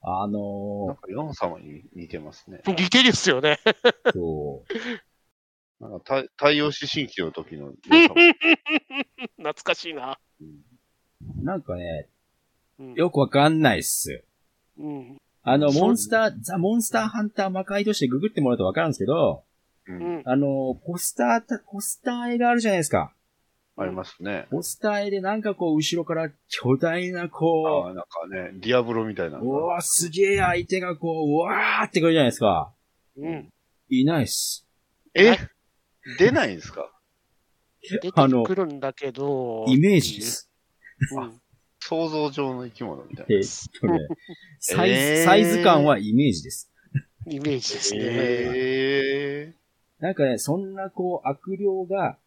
[0.08, 2.62] あなんのか、ヨン様に似てますね。
[2.68, 3.60] 似てるっすよね。
[4.06, 4.74] ー、そう、
[5.80, 7.74] なんか太、太陽視神器の時の。
[9.38, 10.20] 懐かしいな。
[11.44, 12.10] なんかね、
[12.80, 12.94] うん。
[12.94, 14.24] よくわかんないっす。
[14.78, 15.18] うん。
[15.44, 19.44] あの、そうモンスター、ザ・モンスターハンター魔界としてググってもらうとわかるんですけど、
[19.88, 19.92] う。
[19.92, 20.24] うんん。
[20.26, 23.14] あの、ポスターた、ポスター絵があるじゃないですか。
[23.78, 24.48] ありますね。
[24.50, 29.58] ポスター絵でなんかこう、後ろから巨大なあこあ、なんかね、ディアブロみたいなう、のが。
[29.58, 32.74] うわ、すげえ相手がこう、うわーってくるじゃないですか。
[33.18, 33.50] うん。
[33.90, 34.66] いないっす。
[35.14, 35.38] え？
[36.18, 36.92] 出ないんですか？
[37.90, 39.66] 出てあのくるんだけど。
[39.68, 40.52] イメージです。
[41.12, 41.42] うん。
[41.80, 44.00] 想像上の生き物みたいえーっとね、
[44.60, 46.72] サイズ、えーサイズ感はイメージです。
[47.28, 48.00] イメージですな。
[48.02, 48.08] ね。
[48.10, 49.54] へ
[50.00, 52.18] なんかね、そんなこう、悪霊が、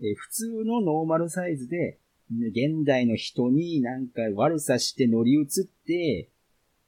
[0.00, 1.98] えー普通のノーマルサイズで、
[2.30, 6.28] ね現代の人になんか悪さして乗り移って、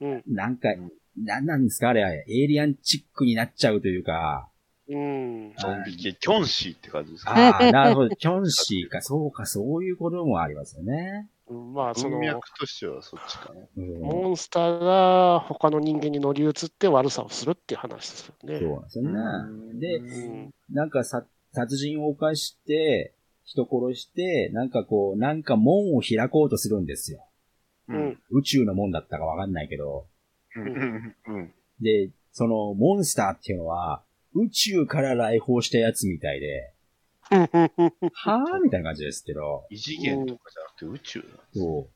[0.00, 0.22] うん。
[0.26, 0.90] なんかうん、
[1.24, 1.90] なんなんですか？
[1.90, 4.50] あれ、エイリアンチックになっちゃうというか、
[4.88, 5.46] うん。
[5.49, 5.55] ン
[5.87, 11.29] ビ系、キョンシーって感じですかああ、なるほど、キョンシーか、そうか、そういうこともありますよね。
[11.49, 13.61] うんまあ、その、文脈としてはそっちかな。
[13.77, 18.59] うん、モンスターが他の人間に乗り移って悪さをするっていう話ですよね。
[18.59, 19.81] そうなんですよね。
[19.81, 20.55] で、うん。
[20.70, 27.25] なんかさ、殺人を犯して、人殺して、なんかこう、なんか門を開こうとするんですよ。
[27.88, 28.18] ううんん。
[28.31, 30.07] 宇宙の門だったかわかんないけど。
[30.57, 31.55] うん。
[31.81, 34.03] で、そのモンスターっていうのは、
[34.37, 36.72] 宇宙から来訪したやつみたいで、
[37.31, 41.64] はぁみたいな感じですけど、異次元とかじゃなくて宇宙なんですね。
[41.64, 41.88] そ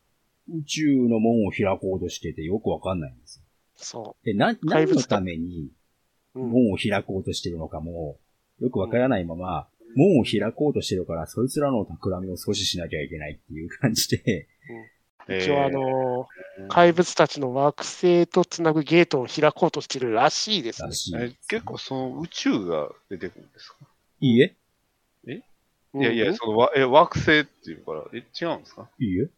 [0.48, 0.58] う。
[0.58, 3.44] 宇宙の門を開こうとしててよくわかんないんですよ。
[3.76, 5.70] そで、な、何のために。
[6.34, 8.18] 門を開こうとしてるのかも、
[8.60, 14.48] よくわからないまま、門を開こうとしてるから、そいつらの企みを阻止しなきゃいけないっていう感じで、
[15.28, 16.28] 一応あの
[16.58, 20.94] えー怪物たちの惑星とつなぐゲートを開こうとしてるらしいですねら。
[20.94, 21.14] しい。
[21.16, 23.76] え結構その宇宙が出てくるんですか？
[24.20, 24.56] いいえ
[25.94, 28.88] いやいや、うんそのわえ惑星っていうから、え、違うんですか？
[28.98, 29.30] いいえ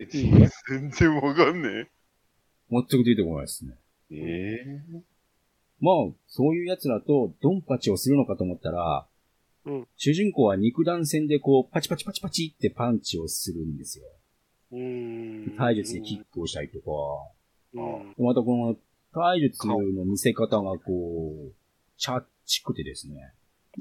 [0.00, 1.88] えいいね全然わかんね
[2.70, 3.74] 全く出てこないですね。
[4.10, 4.16] え。
[4.16, 5.02] え
[5.80, 5.94] まあ、
[6.26, 9.06] そういう奴らとドンパチをするのかと思ったら、
[9.66, 14.04] うん主人公は肉弾戦でこう、パチパチパチパチってパンチをするんですよ。
[14.74, 16.84] うん体術でキックをしたりとか、
[17.74, 18.76] うんまたこの
[19.12, 21.52] 体術の見せ方がこう、
[21.96, 23.32] チャッチくてですね。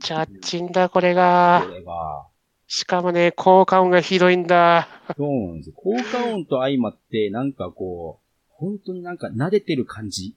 [0.01, 1.73] チャッチンだ、これがこ。
[1.73, 2.27] れが、
[2.67, 4.87] しかもね、効果音がひどいんだ。
[5.17, 5.75] そうなんですよ。
[5.75, 10.35] 効果音と相まって、なんかこう、本当になんか撫でてる感じ。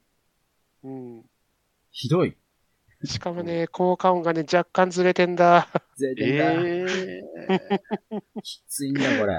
[0.83, 1.25] うん。
[1.91, 2.35] ひどい。
[3.05, 5.69] しかもね、効果音がね、若干ずれてんだ。
[5.97, 6.53] ぜてんだ。
[6.53, 6.87] え
[8.43, 9.39] きついんだ、これ。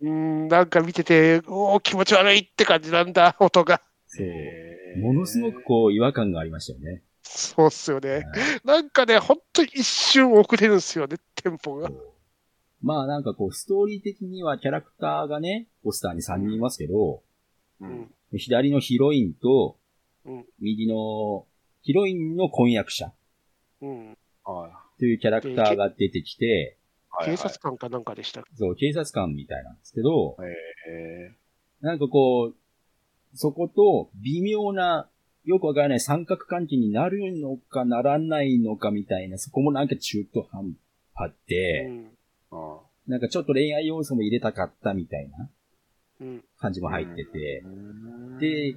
[0.00, 3.80] うん、なんか見てて、おー気持ち悪いって感じなんだ、 音が。
[4.06, 4.26] そう。
[4.26, 7.02] えものすごくこう、違和感がありましたよね。
[7.22, 8.24] そうっすよね。
[8.64, 11.90] なんかね、ほんと一瞬遅れるんですよね、テンポが。
[12.82, 17.22] まあなんかこう、ストーリー的にはキャラクターがね、ポスターに3人いますけど、
[17.80, 18.10] うん。
[18.32, 19.78] 左のヒロインと
[20.26, 21.46] うん、右の
[21.82, 23.12] ヒロインの婚約者
[23.80, 24.16] うん。
[24.44, 26.78] はというキャラクターが出てきて、
[27.22, 27.26] い。
[27.26, 28.44] 警察官かなんかでした。
[28.54, 30.36] そう、警察官みたいなんですけど、
[30.88, 31.34] え
[31.80, 32.56] なんかこう、
[33.34, 35.08] そこと微妙な、
[35.44, 40.72] よくわからない三角関係になるのかならないのかみたいな、そこもなんか中途半
[41.14, 42.10] 端で、うん。
[43.06, 45.48] なんかちょっと恋愛要素も入れたかったみたいな
[46.20, 46.44] うん。
[46.58, 48.74] 感じもあ入ってて、うんで、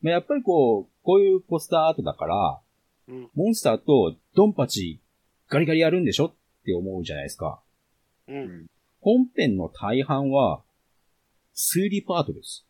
[0.00, 2.60] まあ、やっぱりこう、こういうポスターアートだから、
[3.08, 3.30] うん。
[3.34, 5.00] モンスターとドンパチ
[5.48, 6.32] ガリガリやるんでしょっ
[6.64, 7.60] て思うじゃないですか。
[8.28, 8.32] う。
[8.32, 8.66] うんん
[9.00, 10.60] 本編の大半は、
[11.54, 12.64] 推理パートです。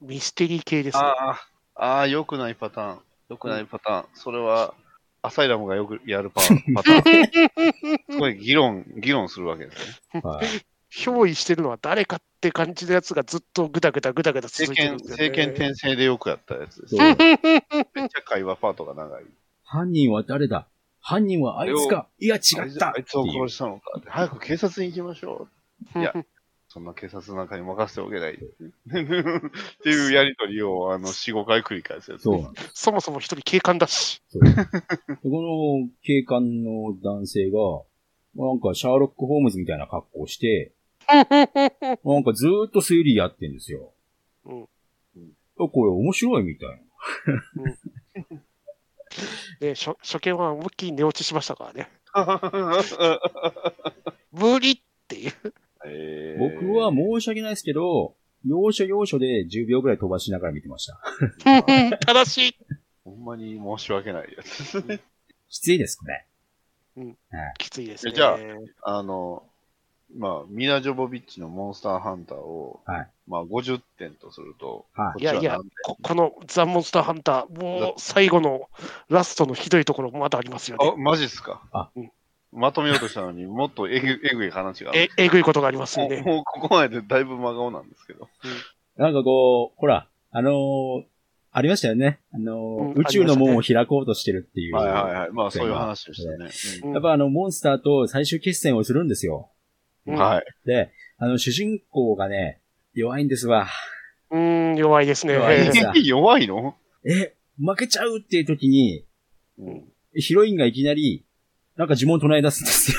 [0.00, 1.02] ミステリー系ですね。
[1.02, 2.98] ああ、ああ、良くないパターン。
[3.30, 4.06] 良くないパターン。
[4.14, 4.74] それは、
[5.22, 6.42] アサイラムがよくやるパ
[6.74, 8.00] パターン。
[8.10, 10.20] すごい議論、議論するわけですね。
[10.22, 10.46] はい。
[10.92, 15.28] 憑依してるのは誰かって感じのやつがずっとぐだぐだぐだぐだ続政権、いてるんですよ、ね。
[15.28, 16.96] 政権転生でよくやったやつです。
[16.96, 17.00] そう。
[17.00, 19.24] めっちゃ会話パートが長い。
[19.64, 20.68] 犯人は誰だ？
[21.06, 24.00] 犯人はあいつかいや違ったあいつを殺したのか。
[24.06, 25.48] 早く警察に行きましょ
[25.94, 25.98] う。
[26.00, 26.14] いや
[26.68, 28.32] そんな警察なんかに任せておけない。
[28.32, 28.36] っ
[29.82, 32.22] ていうやりとりを、あの、4、5回繰り返すやつ。
[32.22, 32.52] そ。
[32.72, 34.22] そもそも一人警官だし。
[34.32, 37.58] この警官の男性が、
[38.34, 40.72] なんかシャーロック・ホームズみたいな格好をして、
[41.06, 43.92] なんかずーっと推理やってんですよ。
[44.46, 44.68] うん
[45.56, 46.68] あこれ面白いみたい
[48.32, 48.40] な。
[49.60, 51.90] で 初初見は思いっきり寝落ちしましたからね。
[54.32, 55.32] 無理っていう。
[55.86, 61.00] えー僕は申し訳ないですけど、要所要所で10秒ぐらい飛ばしながら見てました。
[62.06, 62.56] 正しい。
[63.04, 65.00] ほんまに申し訳ないやつですね。
[65.48, 66.26] きついです、これ。
[67.58, 68.12] きついですね。
[68.12, 68.38] じゃ
[68.82, 69.46] ああの、
[70.16, 78.68] まあ、ミナ・ジョボビッチのモンスターハンターを、はいまあ、50点とすると、はいいやいやここのザ・モンスターハンター、もう最後の
[79.08, 80.94] ラストのひどいところまだありますよあ、ね。
[81.02, 81.62] マジっすか？
[81.72, 82.10] あうん
[82.56, 86.18] まとめようとしたのにもっとえぐえぐい話があるえ、えぐいことがありますよね。
[86.18, 88.28] もうもうここまでだいぶ真顔なんですけど。
[88.96, 91.04] なんかこう、ほら、あのー
[91.56, 92.20] ありましたよね。
[92.32, 94.74] あのーうん宇宙の門を開こうとしてるっていう。
[94.76, 95.30] はいはいはい。
[95.32, 96.50] まあそういう話でしたね。
[96.84, 99.50] うんやっぱあの、モンスターと最終決戦をするんですよ。
[100.06, 100.44] うんはい。
[100.64, 102.60] で、あの、主人公がね、
[102.94, 103.68] 弱いんですわ。
[104.30, 105.34] うーん、弱いですね。
[105.34, 106.76] 弱いですさ弱いの？
[107.04, 109.04] え、負けちゃうっていう時に、
[109.58, 109.84] うん
[110.16, 111.24] ヒロインがいきなり、
[111.76, 112.98] なんか呪文唱え出すんですよ。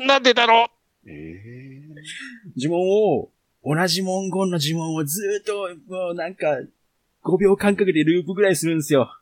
[0.06, 0.70] なんでだろ
[1.06, 1.82] ええ
[2.56, 3.30] 呪文を、
[3.62, 6.46] 同じ文言の呪文をずーっと、もうなんか、
[7.24, 9.14] 5秒間隔でループぐらいするんですよ。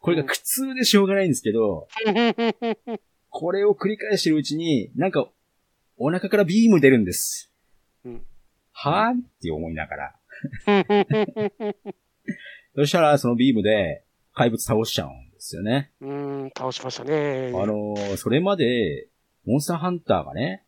[0.00, 2.98] これが苦痛でしょうがないんですけど、う。
[3.30, 5.30] これを繰り返してるうちに、なんか、
[5.96, 7.47] お腹からビーム出るんです。
[8.86, 10.14] うんはぁって思いながら。
[12.74, 15.90] そしたら、そのビームで、怪物倒しちゃうんですよね。
[16.00, 16.10] うー
[16.46, 17.52] ん、倒しましたね。
[17.54, 19.08] あのーそれまで、
[19.44, 20.64] モンスターハンターがね、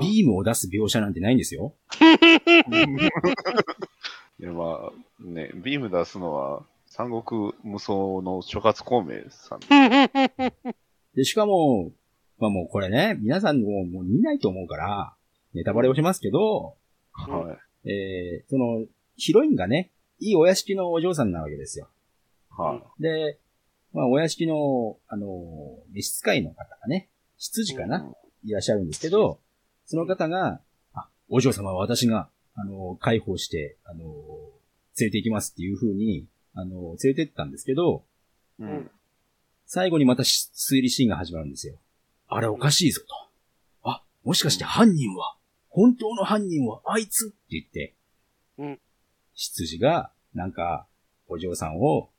[0.00, 1.74] ビームを出す描写なんてないんですよ。
[4.38, 9.60] いやまあ、ね、ビーム出すのは、三国無双の諸葛孔明さん。
[11.14, 11.90] で、しかも、
[12.38, 15.14] まあもうこれね、皆さんももう見ないと思うから、
[15.54, 16.76] ネタバレをしますけど、
[17.12, 17.90] はい。
[17.90, 21.88] えー、その、ヒロインがね、いいお屋敷のお嬢さんなわけですよ。
[22.50, 23.38] はで、
[23.92, 27.76] まあお屋敷の、あの、召使いの方がね、執事い。
[27.76, 28.12] かな、
[28.44, 29.40] いらっしゃるんですけど、
[29.86, 30.60] その方が、
[30.94, 34.04] あ、お嬢様は私があの、解放して、あの、
[34.98, 38.04] 連れて行きますっていう風に、あの、連れてったんですけど、
[38.58, 38.90] ううんん。
[39.66, 41.76] 最後にまたし推理シーンが始まるんですよ。
[42.28, 43.00] あれおかしいぞ
[43.82, 43.88] と。
[43.90, 45.36] あ、もしかして犯人は、
[45.72, 47.94] 本当の犯人はあいつって言って、
[48.58, 48.78] うん。
[49.34, 50.86] 執事が、なんか、
[51.28, 52.10] お嬢さんを、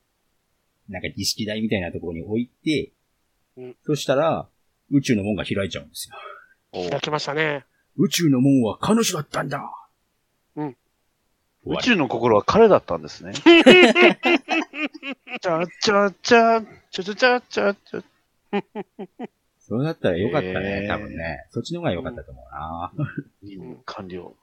[0.89, 2.91] なんか儀式台みたいなところに置いて、
[3.55, 4.49] うんそしたら、
[4.89, 6.15] 宇宙の門が開いちゃうんですよ。
[6.71, 7.65] お開きましたね。
[7.95, 9.71] 宇宙の門は彼女だったんだ
[10.55, 10.75] うん
[11.65, 13.33] 宇宙の心は彼だったんですね。
[15.41, 16.61] ちゃちゃちゃ、
[16.91, 18.03] ちゃちゃちゃちゃちゃ。
[19.65, 21.45] それだったらよかったね、へー多分ね。
[21.52, 22.91] そっちの方がよかったと思うな。
[23.41, 24.36] 任務完了。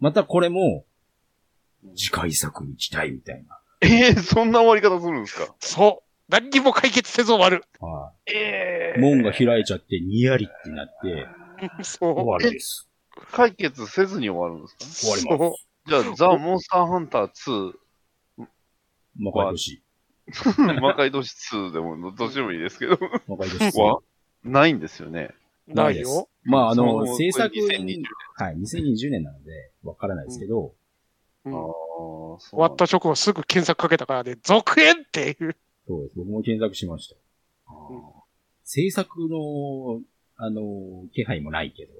[0.00, 0.84] またこれも、
[1.96, 3.58] 次回作に期待みたいな。
[3.80, 5.54] ええそんな終わり方するんですか？
[5.60, 6.08] そう。
[6.28, 7.64] 何にも解決せず終わる。
[7.80, 9.00] はえい。
[9.00, 11.26] 門が開いちゃって、にやりってなって、
[11.82, 12.88] 終そわりです。
[13.30, 15.18] 解決せずに終わるんですか？
[15.18, 15.18] う。
[15.20, 15.62] 終わります。
[15.86, 17.72] そじゃあ、ザ・モンスターハンター2、
[19.18, 19.82] 魔界都市。
[20.80, 22.96] 魔界都市2でもどっちでもいいですけど、
[23.28, 23.76] 魔界都市。
[23.78, 24.00] は
[24.44, 25.34] ないんですよね。
[25.68, 25.74] う。
[25.74, 26.28] ないよ。
[26.44, 28.04] まあ、あその、う制作これ2020に、
[28.36, 30.74] はい、2020年なので、わからないですけど、
[31.44, 35.56] うんああ、終そうなんだわった直後すぐ検索かけたからね、続編っていう。
[35.86, 36.12] そうです。
[36.16, 37.16] 僕も検索しました。
[37.66, 37.72] あ
[38.64, 40.00] 制作の、
[40.36, 41.92] あの、気配もないけど、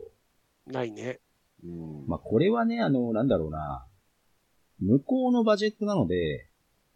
[0.67, 1.21] ないね。
[1.65, 3.87] ーうんまあ、これはね、あの、なんだろうな、
[4.81, 6.49] 向こうのバジェットなので、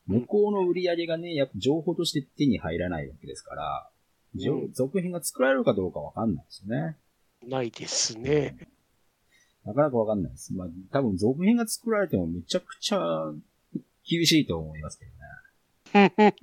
[0.07, 3.91] 向こうの売り上げがね、やっぱ情報として手に入らないわけですから、
[4.35, 6.97] うん続編が作られるかどうかわかんないですよね。
[7.47, 8.57] ないですね。
[9.65, 10.53] なかなかわかんないです。
[10.55, 13.33] まあ、多分続編が作られてもめちゃくちゃ
[14.09, 15.11] 厳しいと思いますけど
[16.01, 16.37] ね。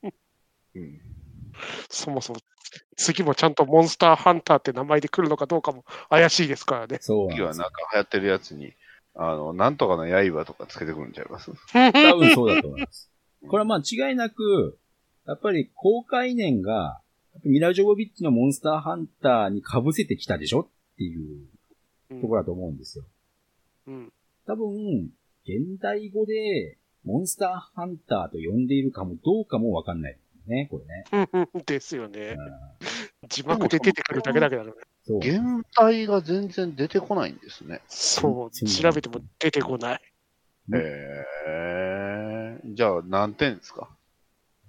[0.74, 1.00] うん
[1.90, 2.38] そもそも、
[2.96, 6.98] 次もちゃんとモンスターハンターって名前で来るのかどうかも怪しいですからね。
[7.00, 8.72] そう次はなんか流行ってるやつに、
[9.14, 11.50] あの、なんとかの刃とかつけてくるんちゃいます？
[11.72, 13.10] 多分そうだと思います。
[13.46, 14.78] これはまあ違いなく、
[15.26, 17.00] やっぱり公開年が、
[17.44, 21.46] ミラ・ジョボビッチのモンスターハンターに被せてきたでしょっていう
[22.20, 23.04] ところだと思うんですよ。
[23.86, 24.12] うん。
[24.46, 25.10] 多分、
[25.44, 31.38] 現代語で、モンスターハンターと呼んでいるかもどうかもわかんないね、これね。
[31.64, 32.36] ですよね。
[32.38, 32.42] う
[32.86, 32.88] ん
[33.28, 34.82] 字幕で出てくるだけだけだからね。
[35.06, 35.18] そう。
[35.18, 35.40] 現
[35.76, 37.82] 代が全然出てこないんですね。
[37.86, 38.50] そう。
[38.66, 40.00] 調べても出てこない。
[40.70, 41.26] うんえ
[42.56, 43.90] えじゃあ何点ですか？
[43.90, 43.99] ジ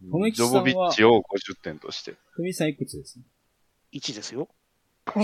[0.09, 2.15] とめきさんはョボビッチを50点として。
[2.31, 3.19] ふみさんいくつです
[3.93, 4.47] ？1ですよ。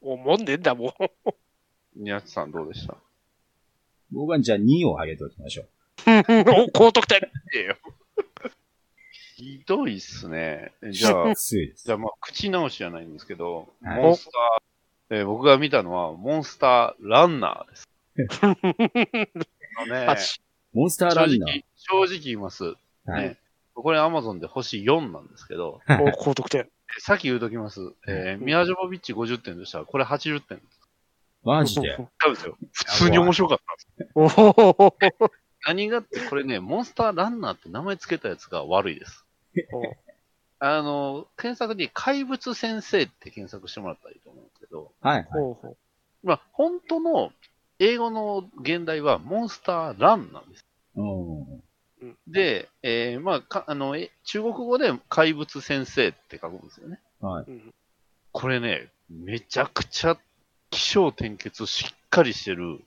[0.00, 0.92] 思んねんだもん。
[1.96, 2.96] 宮地さんどうでした？
[4.10, 5.68] 僕はじゃあ2を上げておきましょう。
[6.64, 7.20] お高得点。
[9.36, 10.72] ひどいっすね。
[10.90, 11.84] じゃあ、強いです。
[11.86, 17.88] じゃあまあ、口直しじゃないんですけど、はいモンスター、えー僕が見たのは、モンスターランナーです。
[18.42, 20.06] あのね、
[20.72, 21.50] モンスター正ランナー。
[21.50, 22.74] 直、正直言います。
[23.06, 23.38] はいね。
[23.74, 26.62] これ Amazon で星4なんですけど、お高得点。
[26.62, 26.66] え
[27.00, 27.92] さっき言うときます。
[28.06, 30.60] えーミアジョボビッチ50点としたら、これ80点。
[31.42, 31.96] マジで？
[31.96, 32.56] 多分ですよ。
[32.72, 34.40] 普通に面白かったんです。
[34.40, 34.50] お
[34.86, 34.96] お
[35.66, 39.24] 何がって、これね、モンスターランナーって名前つけたやつが悪いです。
[40.58, 45.24] あの、検索に怪物先生って検索してもらったらいいと思うんですけど、はい、はい。
[45.30, 45.76] ほうほ
[46.22, 47.32] まあ、本当の
[47.78, 50.66] 英語の現代はモンスターランなんです。
[50.96, 51.53] うん。
[52.34, 56.98] で、えーまあ、かあの、え中国語で怪物先生って書くんですよね。
[57.20, 57.46] はい。
[58.32, 60.18] これね、めちゃくちゃ
[60.68, 62.80] 気象転結しっかりしてる、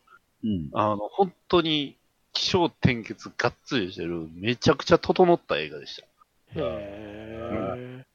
[0.43, 0.69] うん。
[0.73, 1.95] あの、本当に
[2.33, 6.07] 気象転結がっつりしてる、めちゃくちゃ整った映画でした。
[6.55, 8.05] へ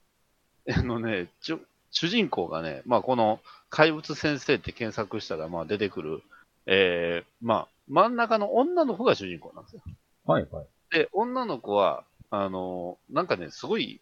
[0.68, 3.40] あのね、ちょ主人公がね、まあ、この
[3.70, 6.22] 怪物先生って検索したら、まあ、出てくる、
[6.66, 9.82] えー、まあ、真ん中の女の子が主人公なんですよ。
[10.26, 10.66] はい、はい。
[10.92, 14.00] で、女の子は、あの、なんかね、すごい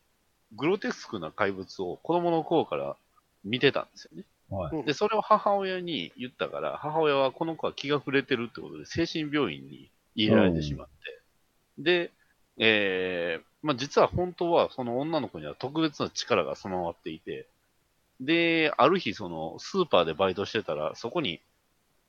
[0.57, 2.96] グロテスクな怪物を子供の頃から
[3.44, 4.24] 見てたんですよね。
[4.85, 10.92] で、それを母親に言ったから、母親はこの子は気が触れてるってことで、精神病院に入れられてしまって。
[11.79, 12.11] で、
[12.59, 17.47] えー、まあ、実は本当はその女の子には特別な力が備わっていて、
[18.20, 21.41] で、ある日、その、スーパーでバイトしてたら、そこに、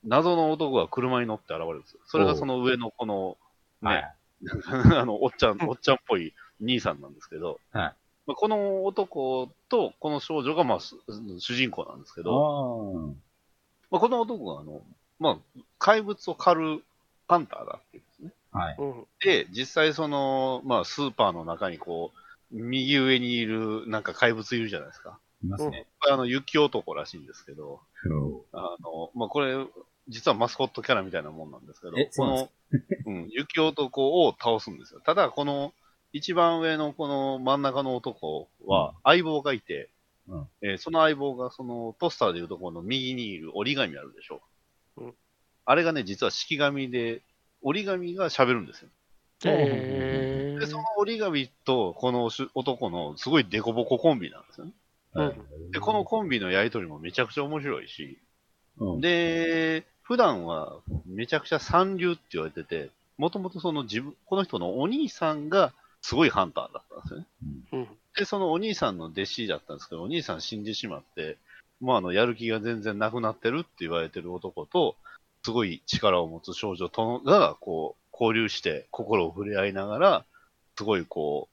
[0.04, 2.00] 謎の男が車に乗って現れるんですよ。
[2.06, 3.38] それがその上のこの、
[3.80, 4.14] ね、はい。
[4.96, 7.94] あの、おっちゃん、 おっちゃんっぽい兄さんなんですけど、はい
[8.26, 10.96] まあ、この男とこの少女が、まあ、す
[11.40, 13.32] 主人公なんですけあど、あ。
[13.90, 14.82] まあ、この男が、あの、
[15.18, 16.84] まあ、怪物を狩る
[17.28, 18.32] ハンターだっていうんですね。
[18.52, 18.76] はい。
[18.78, 19.06] うん。
[19.24, 25.18] で、実際その、まあ、スーパーの中にこう、右上にいる、なんか怪物いるじゃないですか。
[25.42, 25.86] いますね。
[26.08, 27.80] あの、雪男らしいんですけど、
[28.52, 29.56] あの、まあ、これ、
[30.12, 32.50] 実はマスコットキャラみたいなもんなんですけどこの、
[33.06, 35.00] うん、雪男を倒すんですよ。
[35.00, 35.72] ただ、この、
[36.12, 39.88] 一番上のこの真ん中の男は相棒がいて、
[40.28, 44.40] うんえーその相棒がそのポスターでいうところの右にいる折り紙あるでしょ。
[44.96, 45.14] うん
[45.64, 47.22] あれがね、実は式紙で、
[47.62, 48.88] 折り紙が喋るんですよ。
[49.44, 54.72] えで、その折り紙とこのし男のすごいデコボココンビなんですよね。
[55.12, 55.34] はい
[55.72, 58.18] で、このコンビのやりとりもめちゃくちゃ面白いし、
[58.78, 67.26] うん、で、普段はめちゃくちゃ三流って言われてて、もともとその自分、この人のお兄さんがすごいハンターだったんですよね。
[67.72, 71.38] うんで、そのお兄さんの弟子だったんですけど、お兄さん死んでしまって、
[71.80, 74.96] もうあの、やる気が全然なくなってるって言われてる男と、
[75.44, 80.24] すごい力を持つ少女とのが、こう、交流して心を触れ合いながら、
[80.76, 81.48] すごいこ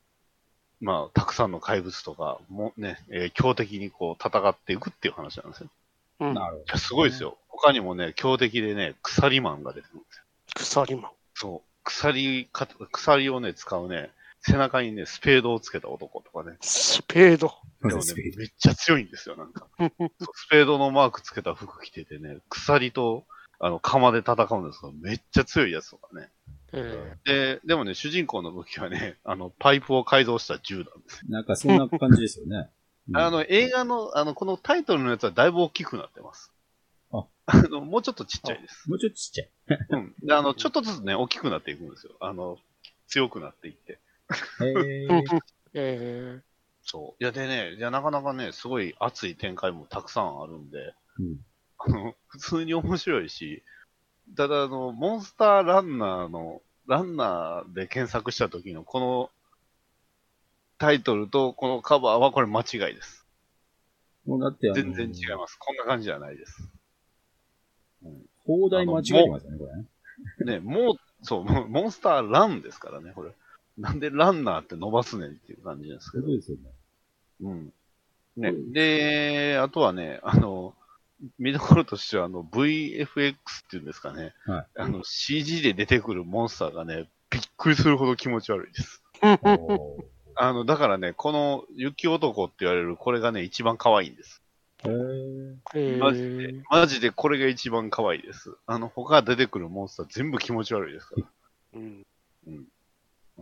[0.81, 5.69] う、まあ、たくさんの怪物とかもね、えー強敵にこう戦っていくっていう話なんですよ。
[6.19, 7.37] うんなるほどすごいですよ。
[7.47, 10.23] 他にもね、強敵でね、鎖マンが出てくるんですよ。
[10.55, 11.11] 鎖マン。
[11.33, 11.69] そう。
[11.83, 14.11] 鎖か、鎖をね、使うね、
[14.41, 16.57] 背中にね、スペードをつけた男とかね。
[16.61, 17.53] スペード。
[17.81, 19.67] でもねめっちゃ強いんですよ、なんか。
[20.33, 23.25] スペードのマークつけた服着ててね、鎖と、
[23.59, 26.29] あの、鎌で戦うんですけど、めっちゃ強いやつとかね。
[26.71, 31.21] えで、でもね、主人公の武器はね、あの、パイプを改造した銃なんですよ。
[31.29, 32.69] なんかそんな感じですよね。
[33.09, 36.51] うんあの、映画の、あの、このタイトルのやつはだいぶ大きくなってます。
[37.11, 38.89] ああの、もうちょっとちっちゃいです。
[38.89, 39.49] もうちょっとちっちゃい。
[39.89, 40.15] うん。
[40.21, 42.13] で、あの、ちょっとずつね、大きくなっていくんですよ。
[42.19, 42.57] あの、
[43.07, 43.99] 強くなっていって。
[44.61, 45.39] へー ー
[45.73, 46.41] え
[46.83, 47.23] そう。
[47.23, 51.37] いや、でね、いや、なかなかね、すごい熱い展開もたくさんあるんで、うん
[51.79, 53.63] あの、普通に面白いし、
[54.35, 59.29] ただ、あの、モンスターランナーの、ランナーで検索した時のこの
[60.79, 63.25] タイトルとこのカバーはこれ間違いです。
[64.25, 65.57] もうだって全然違います。
[65.59, 66.69] こんな感じじゃないです。
[68.45, 69.75] 放題間違えてますよね、これ
[70.45, 70.59] ね。
[70.59, 73.31] ね、もう、そう、モンスターランですからね、これ。
[73.77, 76.63] なんでランナーって伸ばすねんっていう感じですけどそうですよね。
[77.41, 77.73] うん。
[78.37, 80.73] ねう、んで、あとはね、あの、
[81.37, 83.35] 見どころとしては、あの、VFX っ
[83.69, 84.33] ていうんですかね。
[84.45, 89.03] はいあの、CG で出てくるモンスターがね、びっくりするほど気持ち悪いです。
[90.41, 94.41] あの、だからね、この雪男って言われるこれがね、一番可愛いんです。
[94.85, 98.55] へーえマジで、マジでこれが一番可愛いです。
[98.65, 101.27] あの、他出てくるモンスター全部気持ち悪いですから。
[101.73, 102.03] うん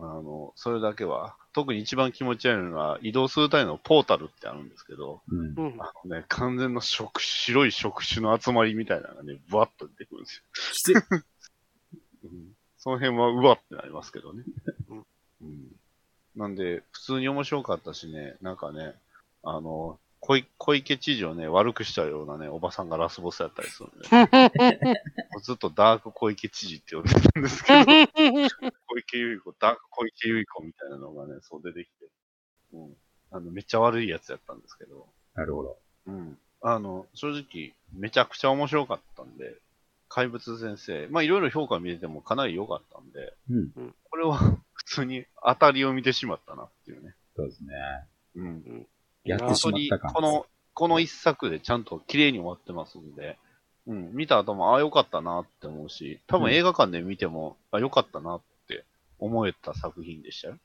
[0.00, 1.36] の、それだけは。
[1.52, 5.54] 特に一番気持ち悪いのは、移動するためのポータルってあるんですけど、うん。
[5.56, 11.00] うんあのね、完全な触白い触手の集まりみたいなのがね、ブワッと出てくるんですよ。
[12.24, 14.44] うんその辺はうわってなりますけどね。
[14.88, 15.06] うん
[15.42, 15.76] うん
[16.36, 18.94] なんで、普通に面白かったしね、なんかね、
[19.42, 24.08] あの、小い小池知事をね、悪くしたようなね、おばさんがラスボスやったりするんで、
[25.32, 27.84] もうずっとダーク小池知事って呼んでたんですけど、
[28.86, 32.08] 小池百合子、ダーク小池百合子みたいなのがね、そう出てきて、
[32.72, 32.96] うん。
[33.30, 35.78] あの、めっちゃ悪いやつやったんですけど、なるほど。
[36.06, 36.38] うん。
[36.60, 39.56] あの、正直、めちゃくちゃ面白かったんで、
[40.08, 43.94] 怪物先生、まあいろいろ評価見ててもかなり良かったんで、うん。
[44.10, 44.58] これは普
[44.88, 47.14] 通に当たりを見てしまったなっていうね。
[47.36, 47.74] そうですね。
[48.36, 48.86] うん。
[49.24, 50.14] やって本当に、しまった感。
[50.14, 53.38] この、この一作でちゃんと綺麗に終わってますんで、
[53.86, 58.84] うん、見た後も、ああ、良かったなって思うし、多分映画館で見ても、あ、良かったなって
[59.18, 60.58] 思えた作品でしたよ。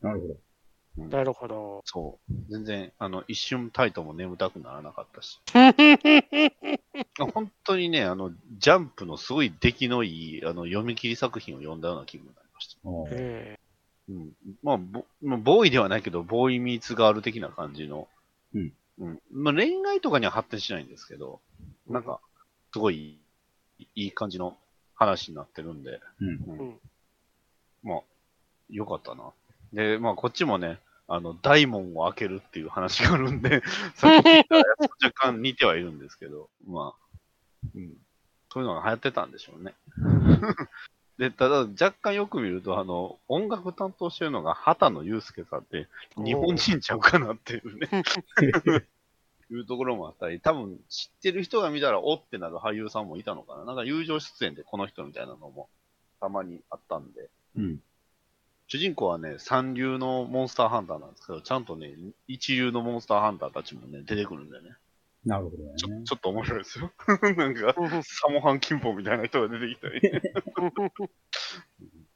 [0.00, 0.36] なるほど。
[0.96, 1.82] なるほど。
[1.84, 2.34] そう。
[2.50, 5.40] 全然、あの、一瞬タイトも眠たくならなかったし。
[7.32, 12.80] 本当にね、あの、ジャンプのすごい出来のいい、あの、読み切り作品を読んだような気分になりました。
[14.10, 14.32] うん。
[14.62, 18.08] まあ、ボまあボーイではないけど、ボーイミーツガール的な感じの。
[18.54, 18.72] うん。
[18.98, 19.20] うん。
[19.32, 21.40] まあ、恋愛とかには発展しないんですけど、
[21.88, 22.20] なんか、
[22.72, 23.18] すごい、
[23.94, 24.56] いい感じの
[24.94, 26.58] 話になってるんで、うん。
[26.58, 26.80] うん
[27.82, 28.00] まあ、
[28.68, 29.32] よかったな。
[29.72, 33.62] で、まあ、こっちもね、あの、大門を開けるっていう話があるんで、
[33.94, 37.96] さっき言ったやつと若干似てはいるんですけど、まあ、うん。
[38.52, 39.74] そういうのが流行ってたんでしょうね。
[41.20, 47.90] で、ただ、若干よく見ると、あの、音楽担当してるのが畑野祐介さんって、日本人ちゃうかなっていうね、
[49.50, 53.66] いうところもあったり、多分知ってる人が見たら、おってなる俳優さんもいたのかな。
[53.66, 55.68] なんか友情出演でこの人みたいなのも
[56.20, 57.82] たまにあったんで、うん。
[58.68, 61.92] 主人公はね、三流のモンスターハンターなんですけど、ちゃんとね、
[62.28, 64.70] 一流のモンスターハンターたちもね、出てくるんだよね。
[65.24, 65.74] なるほどね。
[65.76, 66.92] ちょちょっと面白いですよ。
[67.36, 70.00] なんか、サモハンキンポみたいな人が出てきたり、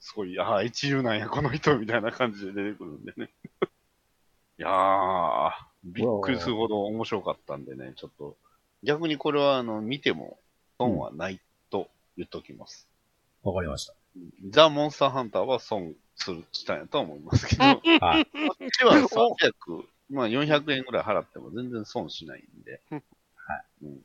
[0.01, 3.31] すごい、ああ、一流なんや、この人みたいな感じで出てくるんでね。
[4.59, 5.51] いやー、
[5.85, 8.37] びっくりするほど面白かったんでね、ちょっと、
[8.83, 10.39] 逆にこれは、あの、見ても
[10.79, 11.41] 損はない
[11.71, 12.89] と言っときます。
[13.43, 13.95] わかりました。
[14.49, 18.23] ザ・モンスターハンターは損する、したんやとは思いますけど、こはい。
[18.23, 18.27] っ
[18.71, 22.81] ちは300、まあ400円ぐらい払っても全然損しないんで。
[22.91, 23.03] うん
[23.37, 23.65] はい。
[23.85, 24.01] うん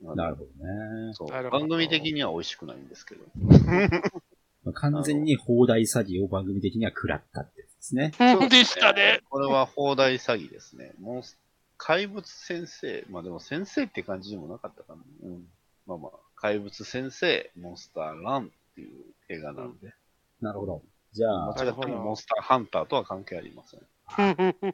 [0.00, 1.12] なるほどね。
[1.12, 3.24] そうなるほど番組的には美味しくないんですけど。
[4.64, 8.12] まあ完全に放題詐欺を番組的には食らったってやつですね。
[8.40, 9.22] うんでしたね。
[9.28, 10.92] これは放題詐欺ですね。
[11.00, 11.36] モンス
[11.78, 13.04] 怪物先生。
[13.08, 15.02] まあでも先生って感じでもなかったかな。
[15.22, 15.48] うん。
[15.86, 19.94] まあまあ、怪物先生、モンスターランっていう映画なんで。
[20.40, 20.82] なるほど。
[21.12, 23.80] じゃあ、間違ってもモンスターハンターとは関係ありません。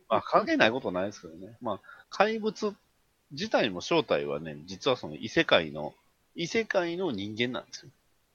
[0.09, 1.57] まあ関係ないことはないですけどね。
[1.61, 1.81] まあ、
[2.11, 2.75] 怪物
[3.33, 5.95] 自体も正体はね、実はその異世界の、
[6.35, 7.91] 異世界の人間なんですよ。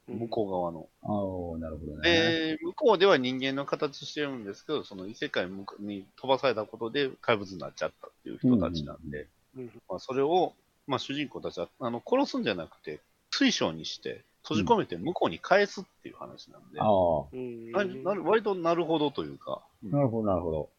[0.08, 0.88] 向こう側の。
[1.04, 2.02] ああ、なるほどね。
[2.02, 10.54] で、向こうでは人間の形してるんですけど、その異世界向こうに飛ばされたことで怪物になっちゃったっていう人たちなんで、うんまあ、それを、
[10.88, 13.00] まあ、主人公たちはあの殺すんじゃなくて、
[13.32, 19.92] 水晶にして閉じ込めて向こうに返すっていう話なんで、ああ、うんななる割となるほどというか、うん。
[19.92, 20.70] なるほど、なるほど。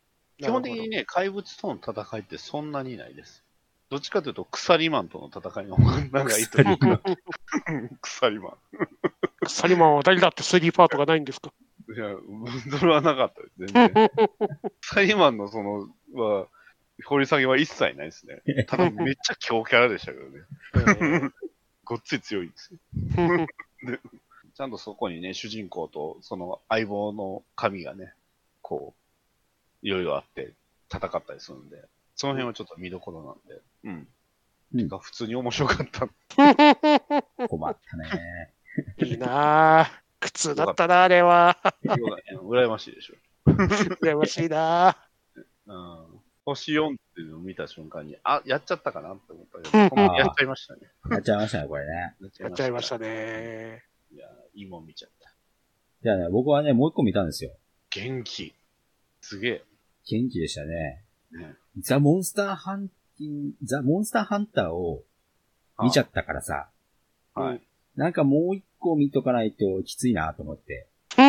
[0.41, 3.45] 基本的にね、怪物との戦いってそんなにないです。
[3.91, 7.01] どっちかというと、鎖マンとの戦いの方が長いというか、
[8.01, 8.53] 鎖マン。
[9.49, 11.51] サリマンは誰だってスリーパートがないんですか？
[11.89, 12.15] いや、
[12.79, 14.11] それはなかったです、全然。
[14.81, 16.47] サイマンのその、は、
[17.05, 18.43] 掘り下げは一切ないですね。
[18.65, 21.33] ただめっちゃ強キャラでしたけどね。
[21.85, 22.79] ごっつい強いんですよ。
[24.55, 28.13] ちゃんとそこにね、主人公とその相棒の神がね、
[28.61, 29.01] こう、
[29.83, 30.55] いろいろあって
[30.93, 31.85] 戦ったりするんで、
[32.17, 33.91] その辺はちょっと見どころなんで、うん。
[33.93, 34.09] うん
[34.77, 36.09] てか普通に面白かった。
[37.49, 38.53] 困ったね。
[38.99, 39.89] いいなぁ。
[40.21, 41.57] 苦痛だったな、あれは。
[41.85, 43.15] 羨ましいでしょ。
[43.47, 44.97] 羨ましいな
[45.67, 46.07] うん。
[46.45, 49.59] 星4っていうのを見た瞬間に、あ、やっちゃったかなって思った
[49.89, 50.81] けど、やっちゃいましたね。
[51.11, 52.15] やっちゃいましたね、これね。
[52.39, 53.83] やっちゃいましたね。
[54.13, 55.33] いや、いいもん見ちゃった。
[56.03, 57.53] じゃあね、僕はね、もう一個見たんですよ。
[57.91, 58.55] 元気。
[59.21, 59.65] すげえ。
[60.11, 61.05] 元気でしたね。
[61.31, 65.05] ね、ザ・モンスターハンティング、ザ・モンスターハンターを
[65.81, 66.69] 見ちゃったからさ、
[67.35, 67.63] はい。
[67.95, 70.89] なんかもう一個見とかないときついなと思って。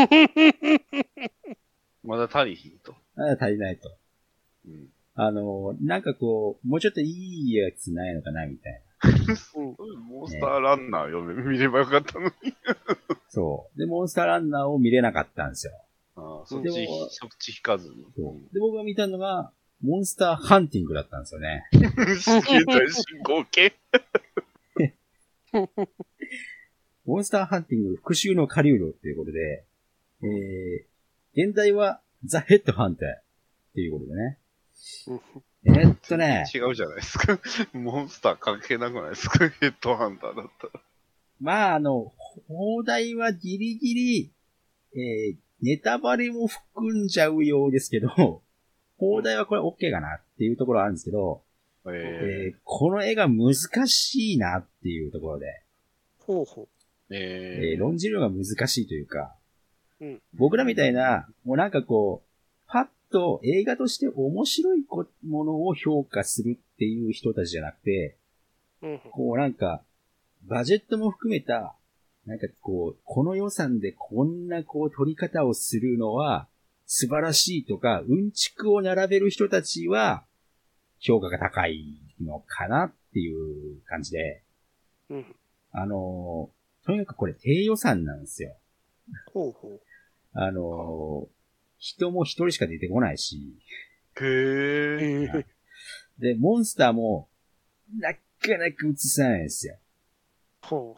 [2.04, 2.96] まだ足りひんと。
[3.18, 3.96] あ足りないと。
[4.66, 4.90] うん。
[5.14, 8.82] あの、なんかこう、もうちょっといいやつないのかなみたい
[9.56, 12.32] うんモンスターランナー読め、見ればよかったのに。
[12.32, 12.76] な。
[13.30, 13.80] そう。
[13.80, 15.74] で、モンスターランナーを見れなかったんですよ。
[16.24, 17.96] ああそっでちも、そっち引かずに。
[18.54, 19.52] で、僕が見たのが、
[19.84, 21.64] モンスターハンティングだったんですよね。
[22.20, 23.74] すげえ大進行形。
[27.06, 29.66] モンスターハンティング復讐の狩人っていうことで、
[30.24, 33.24] えー、現代はザ・ヘッドハンターっ
[33.74, 34.38] ていうことでね。
[35.64, 37.40] えーっとね、違うじゃないですか。
[37.74, 39.50] モンスター関係なくないですか？
[39.50, 40.84] ヘッドハンターだったら。
[41.40, 42.14] まあ、あの、
[42.48, 44.32] 放題はギリギリ、
[44.96, 48.10] えー、ネタバレも含んじゃうようですけど、
[48.98, 51.44] 放題はこれ OK かなっていうところはあるんですけど、
[51.88, 53.56] ええーこの絵が難
[53.88, 55.64] しいなっていうところで、
[56.20, 59.36] ほうほー、ええー論じるのが難しいというか、
[60.02, 60.22] うん。
[60.34, 68.18] 僕らみたいな、もうなんかこう、パッと映画として面白いこものを評価するっていう人たちじゃなくて、
[68.82, 68.88] う。
[68.88, 69.00] うん。
[69.12, 69.84] こうなんか、
[70.44, 71.76] バジェットも含めた、
[72.32, 76.48] なんかこう、この予算でこんなこう撮り方をするのは
[76.86, 80.24] 素晴らしいとか、うんちくを並べる人たちは
[81.02, 84.44] 評価が高いのかなっていう感じで、
[85.10, 85.36] うん。
[85.74, 88.56] あのーとにかくこれ低予算なんですよ。
[89.34, 89.82] ほうほ
[90.34, 91.30] あのー
[91.80, 95.00] 人も一人しか出てこないし、ー、へう。
[95.00, 95.24] ー。
[95.26, 95.46] えー
[96.18, 97.28] で、モンスターも、
[98.00, 98.20] なか
[98.58, 99.76] なか映さないんですよ。
[100.62, 100.96] ほ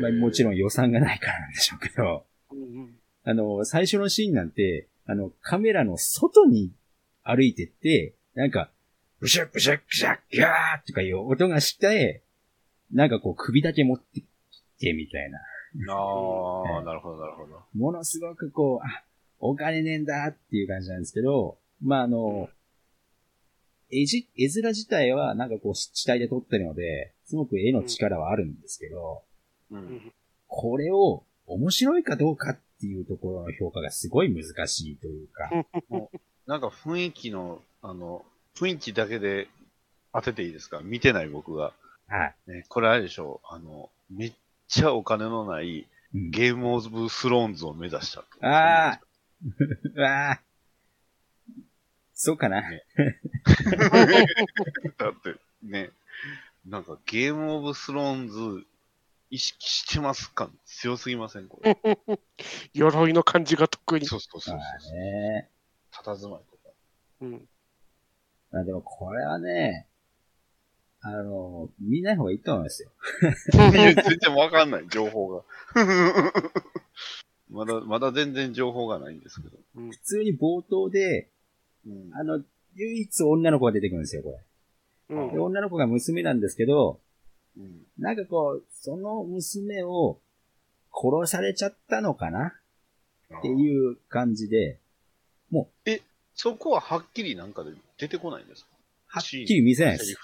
[0.00, 0.46] まあ、もちん。
[0.46, 2.24] ろん予算がないからなんでしょうけど、
[3.24, 6.72] あの、最初のシーンなんて、あの、カメラの外に
[7.22, 8.70] 歩いてって、なんか、
[9.20, 12.22] ブシャッブシャッブシャッギャーとかいう音がして、
[12.92, 14.24] なんかこう首だけ持ってき
[14.78, 15.38] てみたいな。
[15.94, 17.62] ああ、なるほど、なるほど。
[17.74, 19.04] ものすごくこう、あ、
[19.38, 22.48] お金ねえんだっていう感じなんですけど、まああの、
[23.90, 29.22] 絵じ、絵面自体はなんかこう地体で撮ってるので、すごく絵の力はあるんですけど、
[29.70, 29.76] う。
[29.76, 30.12] うんん。
[30.48, 35.50] これを面白いかどうかっていうところの評価がすごい難しいというか、
[36.46, 38.24] なんか雰囲気の、あの、
[38.56, 39.48] 雰囲気だけで
[40.12, 40.80] 当てていいですか？
[40.82, 41.72] 見てない僕が。
[42.08, 42.34] はい。
[42.50, 43.40] ね、これあれでしょ？
[43.48, 44.32] あの、めっ
[44.68, 48.26] ちゃお金のないうんゲームオブスローンズを目指したと。
[48.44, 49.00] ああ
[49.94, 50.40] う わあ
[52.14, 52.68] そうかな？
[52.68, 52.84] ね
[54.98, 55.90] だってね、
[56.66, 58.66] なんかゲームオブスローンズ
[59.30, 61.78] 意識してます感強すぎませんこれ。
[62.74, 64.06] 鎧の感じが特に。
[64.06, 64.92] そうそうそうまそう。
[64.92, 65.50] あね。
[65.92, 66.70] 佇まいとか。
[67.20, 67.48] うん。
[68.50, 69.86] まあでもこれはね、
[71.02, 72.90] あの、見ない方がいいと思いますよ。
[73.52, 75.44] 全然わかんない、情報が。
[77.48, 79.58] まだ、まだ全然情報がないんですけど。
[79.74, 81.30] 普通に冒頭で、
[81.86, 82.14] うん。
[82.14, 85.16] あの、唯一女の子が出てくるんですよ、これ。
[85.16, 87.00] うんで、女の子が娘なんですけど、
[87.56, 90.18] うんなんかこう、その娘を
[90.92, 92.54] 殺されちゃったのかな？
[93.38, 94.78] っていう感じで、
[96.34, 98.70] そこははっきりなんかで出てこないんですか？
[99.06, 100.16] はっきり見せないです。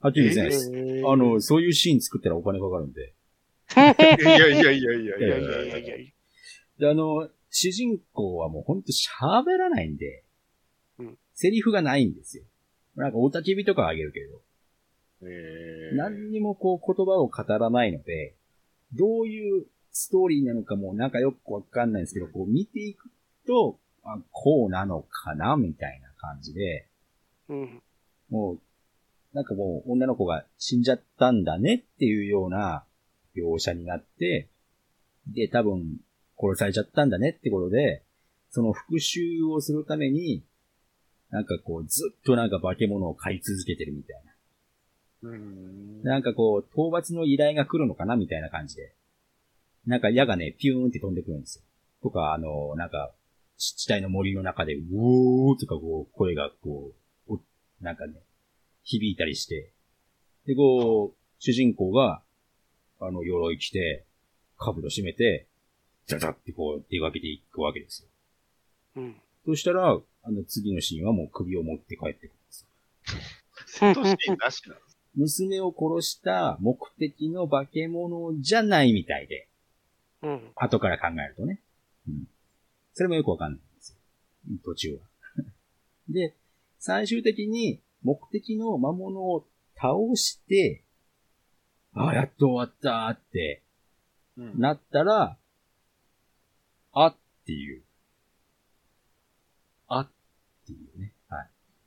[0.00, 0.70] はっきり見せないです。
[0.74, 3.14] えーあの、そういうシーン作ったらお金かかるんで。
[3.76, 6.14] いやいやいやいやいいややいやいやいやい
[6.78, 10.24] で、あの、主人公はもうほんと喋らないんで、
[10.98, 12.44] うんセリフがないんですよ。
[12.94, 14.43] なんか、おたけびとかはあげるけど、えー、
[15.94, 18.34] 何にもこう言葉を語らないので、
[18.92, 23.10] どういうストーリーなのかもなんかよくわかんないんですけど、こう見ていく
[23.46, 26.86] と、あこうなのかなみたいな感じで、
[27.48, 27.82] うん。
[28.30, 28.58] もう、
[29.34, 32.84] なんかもう女の子が死んじゃったんだねっていうような
[33.36, 34.48] 描写になって、
[35.26, 36.00] で、多分
[36.38, 38.02] 殺されちゃったんだねってことで、
[38.50, 40.44] その復讐をするために、
[41.30, 44.33] なんかこうずっとなんか化け物を飼い続けてるみたいな。
[45.24, 46.02] うん。
[46.02, 48.94] なんかこう、討伐の依頼が来るのかなみたいな感じで。
[49.86, 51.64] なんか矢がね、ピューンって飛んでくるんですよ。
[52.02, 53.12] とか、あの、なんか、
[53.56, 56.92] 湿地帯の森の中で、うおーとかこう、声がこ
[57.28, 57.40] う、お
[57.80, 58.14] なんかね、
[58.82, 59.70] 響いたりして。
[60.46, 62.22] で、こう、主人公が、
[63.00, 64.04] あの、鎧着て、
[64.58, 65.46] 兜閉めて、
[66.06, 68.08] ザザってこう、出かけていくわけですよ。
[68.96, 69.16] うん。
[69.46, 72.68] そしたら、あの、次のシーンはもう首を持って帰ってくるんですよ。
[73.66, 74.83] セットシーンなしなんです。
[75.16, 79.48] 娘を殺した目的の化け物じゃないみたいで。
[80.22, 80.52] うん。
[80.56, 81.60] 後から考えるとね。
[82.08, 82.28] うん。
[82.94, 83.96] それもよくわかんないんですよ。
[84.50, 85.00] うん途中は。
[86.08, 86.34] で、
[86.78, 89.46] 最終的に目的の魔物を
[89.76, 90.82] 倒して、
[91.92, 93.62] ああ、やっと終わったって
[94.36, 95.38] うんなったら、
[96.92, 97.82] あっていう。
[99.86, 100.10] あっ
[100.66, 101.13] ていうね。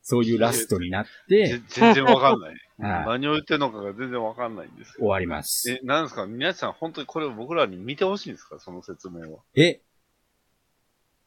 [0.08, 0.20] はい。
[0.20, 2.50] そういうラストになってぜ、 全然わかんない。
[2.80, 4.94] はい何を言ってるのかが全然わかんないんです。
[4.98, 5.72] 終わります。
[5.72, 6.28] え、なんですか？
[6.28, 8.60] 皆さん本当にこれを僕らに見てほしいんですか？
[8.60, 9.40] その説明は。
[9.56, 9.82] え？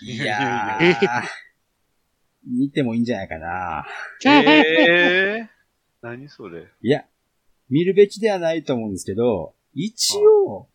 [0.03, 0.95] い いやー、
[2.47, 3.85] 見てもいいんじゃないかな。
[4.25, 5.49] ええー、
[6.03, 6.69] 何それ？
[6.83, 7.05] いや、
[7.69, 10.17] 見るべきではないと思うんですけど、一
[10.47, 10.69] 応、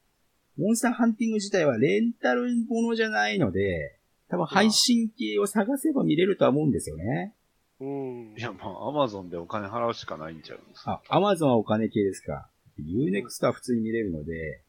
[0.57, 3.97] モンスターハンティング自体はレンタルものじゃないので、
[4.29, 7.33] 多分配信系を探せば見れるとは思うんですよね。
[7.81, 8.41] うんい。
[8.41, 11.01] や、まあ、アマゾンでお金払うしかないんちゃうんですか？
[11.09, 12.47] あ、アマゾンはお金系ですか
[12.79, 14.61] ？Unext は普通に見れるので、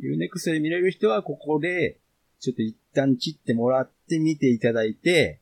[0.00, 1.98] Unext で見れる人はここで、
[2.40, 5.40] ちょっと一旦切ってもらって見ていただいて、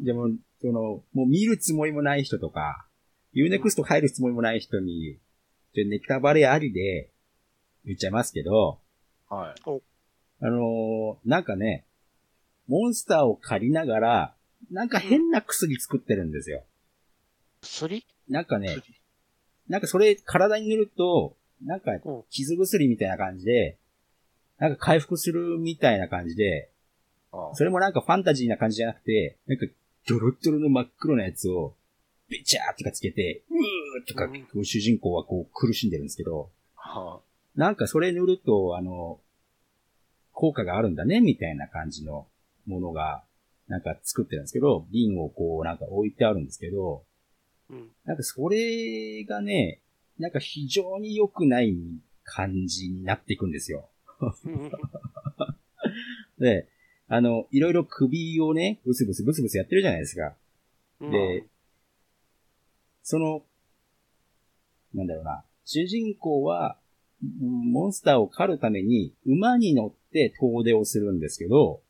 [0.00, 2.86] でも、その、もう見るつもりもない人とか、
[3.34, 5.18] Unext 入るつもりもない人に、
[5.74, 7.10] ちょっとネタバレありで
[7.84, 8.80] 言っちゃいますけど、
[9.30, 9.60] はい。
[10.40, 11.84] あのーなんかね、
[12.68, 14.34] モンスターを借りながら、
[14.70, 16.64] なんか変な薬作ってるんですよ。
[17.62, 18.04] 薬？
[18.28, 18.76] なんかね、
[19.68, 23.78] なんかそれ体に塗ると、なんかうん傷薬みたいな感じで、
[24.58, 26.70] なんか回復するみたいな感じで、
[27.54, 29.66] それもなんかファンタジーな感じじゃなくて、なんか
[30.06, 31.74] ドロッドロの真っ黒なやつを、
[32.28, 34.28] ビチャーとかつけて、うーとか、
[34.64, 37.20] 主人公はこう苦しんでるんですけど、は
[37.54, 39.20] なんかそれ塗ると、あの、
[40.32, 42.26] 効果があるんだね、みたいな感じの
[42.66, 43.22] ものが、
[43.74, 47.02] なんか作ってるんですけど、瓶をこうなんか置いてあるんですけど、
[47.68, 47.88] うん。
[48.04, 49.80] なんかそれがね、
[50.16, 51.74] なんか非常に良くない
[52.22, 53.88] 感じになっていくんですよ。
[54.46, 54.70] うん
[56.38, 56.68] で、
[57.08, 60.36] あの、いろいろ首をね、ブスブスブスブスやってるじゃないですか。
[61.00, 61.10] うん。
[61.10, 61.46] で、
[63.02, 63.42] その、
[64.94, 66.78] なんだろうな、主人公は、
[67.22, 71.83] うんモンスターを狩るために馬に乗って遠出をするんですけど、あ。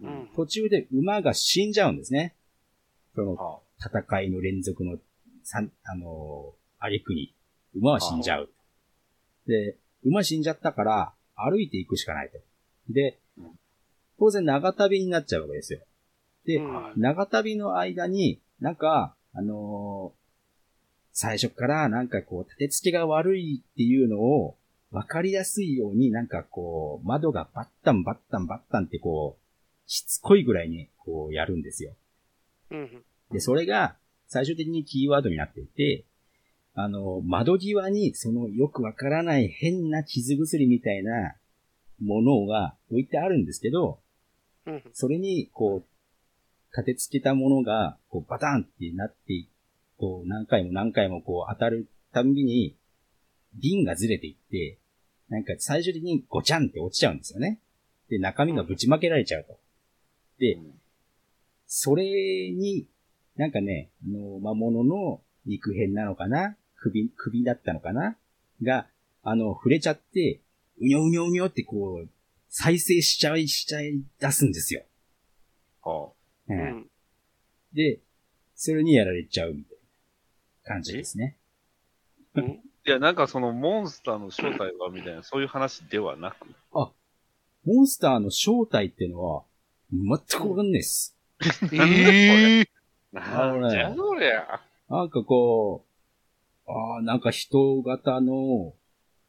[0.00, 0.30] うん。
[0.34, 2.34] 途中で馬が死んじゃうんですね。
[3.14, 4.98] そのは戦いの連続の、
[5.42, 7.34] さんあのー、ありくに、
[7.74, 8.50] 馬は死んじゃう。
[9.46, 12.38] で、馬死んじゃったから、歩いていくしかないと。
[12.88, 13.58] でうん、
[14.18, 15.80] 当然長旅になっちゃうわけですよ。
[16.44, 20.26] で、うん長旅の間に、なんか、あのー
[21.18, 24.58] 最初からなんかこう、立て付けが悪いっていうのを、
[24.90, 29.45] わかりやすいように、なんかこう、窓がバッタンバッタンバッタンってこう、
[29.86, 31.94] しつこいぐらいにこうやるんですよ。
[32.70, 33.04] うん。
[33.30, 33.96] で、それが
[34.28, 36.04] 最終的にキーワードになっていて、
[36.74, 41.34] あの、窓際にそのよくわからない変な傷薬みたいな
[42.02, 44.00] ものが置いてあるんですけど、
[44.66, 49.48] うんそれに、こう、立て付けたものが、こう、バタンってなってい、
[49.96, 52.76] こう、何回も何回もこう、当たるたんびに、
[53.54, 54.78] 瓶がずれていって、
[55.28, 57.60] なんか最終的にゴチャンって落ちちゃうんですよね。
[58.10, 59.58] で、中身がぶちまけられちゃうと。
[60.38, 60.58] で、
[61.66, 62.04] それ
[62.50, 62.86] に、
[63.36, 66.56] なんかね、あの、魔物の肉片なのかな？
[66.76, 68.16] 首、首だったのかな？
[68.62, 68.86] が、
[69.22, 70.40] あの、触れちゃって、
[70.78, 72.08] うにょうにょうにょってこう、
[72.48, 74.82] 再生しちゃい、しちゃい出すんですよ。
[75.82, 76.12] は
[76.48, 76.90] ううんん。
[77.74, 78.00] で、
[78.54, 79.76] それにやられちゃうみたい
[80.64, 81.36] な感じですね。
[82.36, 86.46] あ、いや、なんかそのモンスターの正体はみたいな、そういう話ではなく。
[87.64, 89.42] モンスターの正体ってのは、
[89.92, 91.16] 全くわかんないです。
[91.72, 92.68] ええ
[93.12, 94.60] なんじゃそりゃ。
[94.88, 95.84] なんかこ
[96.66, 98.74] う、ああ、なんか人型の、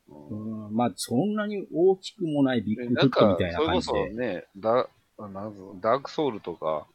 [0.10, 4.34] うんうん、まあ、そんなに大きくもないビッグフットみたい、なそれこそ感じで。
[4.36, 4.90] ね、ダ
[5.20, 6.88] あなんぞダークソウルとか、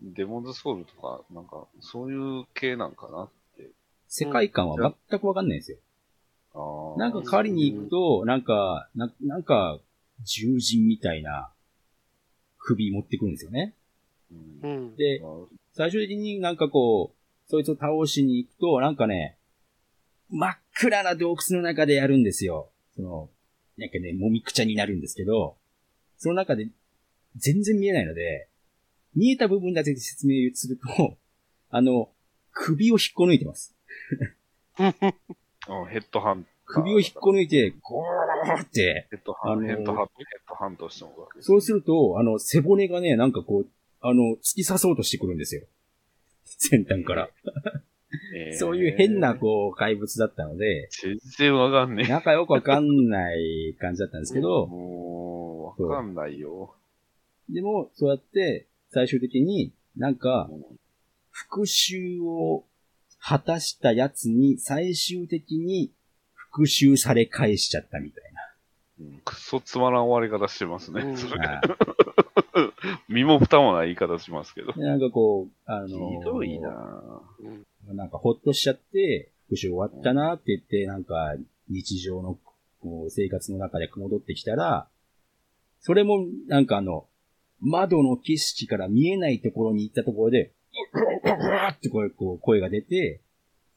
[0.00, 3.28] デモンズソウルとか、なんか、そういう系なんかな。
[4.08, 5.78] 世界観は全くわかんないんですよ。
[6.52, 9.78] あーなんか狩りに行くと、なんか、ななんか、
[10.26, 11.52] 獣人みたいな
[12.60, 13.74] 首持ってくるんですよね。
[14.30, 14.34] う
[14.66, 14.96] うんん。
[14.96, 15.26] で、あ
[15.72, 19.36] 最終的になんかこう、そいつを倒しに行くと、なんかね、
[20.30, 22.70] 真っ暗な洞窟の中でやるんですよ。
[22.94, 23.28] その、
[23.76, 25.56] なんかね、もみくちゃになるんですけど、
[26.16, 26.68] その中で
[27.36, 28.48] 全然見えないので、
[29.14, 31.16] 見えた部分だけで説明すると、
[31.70, 32.10] あの、
[32.52, 33.74] 首を引っこ抜いてます。
[34.76, 34.92] あ
[35.88, 41.28] ヘッドハン首を引っこ抜いて、ゴーって、ヘッドハン、あのーヘッドハン、ヘッドハントしても。
[41.40, 43.66] そうすると、あの、背骨がね、なんかこう、
[44.00, 45.62] あの、突き刺そうとしてくるんですよ。
[46.44, 47.28] 先端から。
[48.36, 52.08] えー そういう変な、こう、怪物だったので、全然わかんねえ。
[52.08, 56.74] 仲良くわかんない感じだったんですけど、もう、わかんないよ。
[57.48, 60.50] でも、そうやって、最終的になんか、
[61.30, 62.64] 復讐を
[63.18, 65.92] 果たしたやつに最終的に
[66.50, 68.30] 復讐され返しちゃったみたい
[69.00, 71.00] うんくっそつまらん終わり方してますね。
[71.00, 71.62] うんそれな。
[73.08, 74.72] 身も蓋もない言い方しますけど。
[74.72, 77.22] でなんかこう、あのひどいな
[77.88, 81.34] なんかほっとしちゃって、復讐終わったなって言って、なんか
[81.68, 82.38] 日常の
[82.80, 84.86] こう生活の中で戻ってきたら、
[85.80, 87.06] それもなんかあの、
[87.60, 90.52] 窓の景色から見えないところに行ったところで、
[90.92, 93.20] うわうわって声こう声が出て、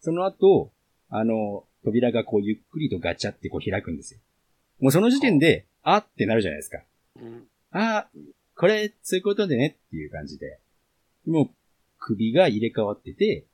[0.01, 0.71] その後、
[1.09, 4.19] あの、扉がこうゆっくりとガチャってこう開くんですよ。
[4.79, 6.79] もうその時点で、あってなるじゃないですか。
[7.21, 7.43] うん
[7.75, 8.07] あ
[8.55, 10.59] これ、そういうことでねっていう感じで。
[11.25, 11.49] もう、
[11.97, 13.45] 首が入れ替わってて、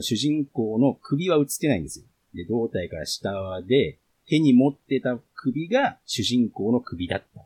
[0.00, 2.04] 主人公の首は映ってないんですよ。
[2.34, 3.98] で、胴体から下で、
[4.28, 7.44] 手に持ってた首が主人公の首だった。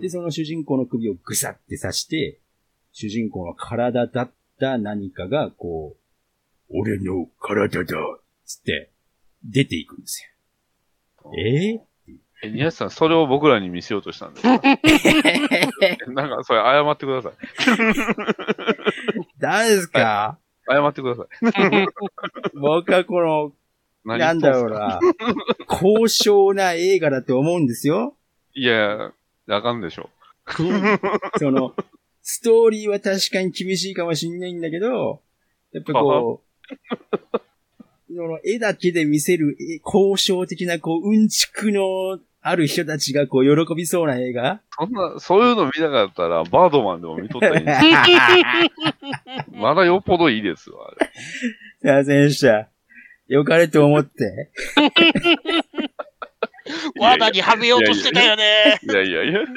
[0.00, 2.40] で、その主人公の首をぐさって刺して、
[2.92, 7.94] 主人公の体だった何かが、こう、俺の体だ
[8.48, 8.90] つって、
[9.44, 10.26] 出ていくんです
[11.24, 11.32] よ。
[11.36, 11.80] えー？
[12.40, 14.52] え、宮下さん、それを僕らに見せようとしたんですか？
[16.12, 17.32] なんか、それ謝ってください。
[19.38, 20.38] 誰ですか、
[20.70, 21.26] 謝ってください。
[22.58, 23.52] 僕はこの、
[24.04, 25.00] 何なんだろうな、
[25.66, 28.16] 高尚な映画だと思うんですよ。
[28.54, 29.12] いや、
[29.48, 30.08] あかんでしょ。
[31.38, 31.74] その、
[32.22, 35.20] ストーリーは確かに厳しいかもしんないんだけど、
[35.72, 37.40] やっぱこう、そ
[38.26, 44.60] の絵だけで見せるえ高尚的な、こう、うんちくのある人たちがこう、喜びそうな映画？
[44.78, 47.80] そんな、そういうの見たかったら、バードマンでも見とったらいいんです
[49.52, 51.10] まだよっぽどいいですわ、あれ。
[51.80, 52.68] すいませんでした。
[53.28, 54.50] よかれと思って。
[56.98, 58.78] 罠にはめようとしてたよね。
[58.82, 59.40] いやいやいや。
[59.40, 59.48] まあ、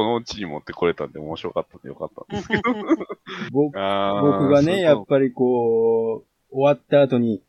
[0.00, 2.62] このうちに持ってこれたんで面白かったんでよかったんですけど。
[3.52, 7.42] 僕がね、やっそうぱりこう、終わった後に、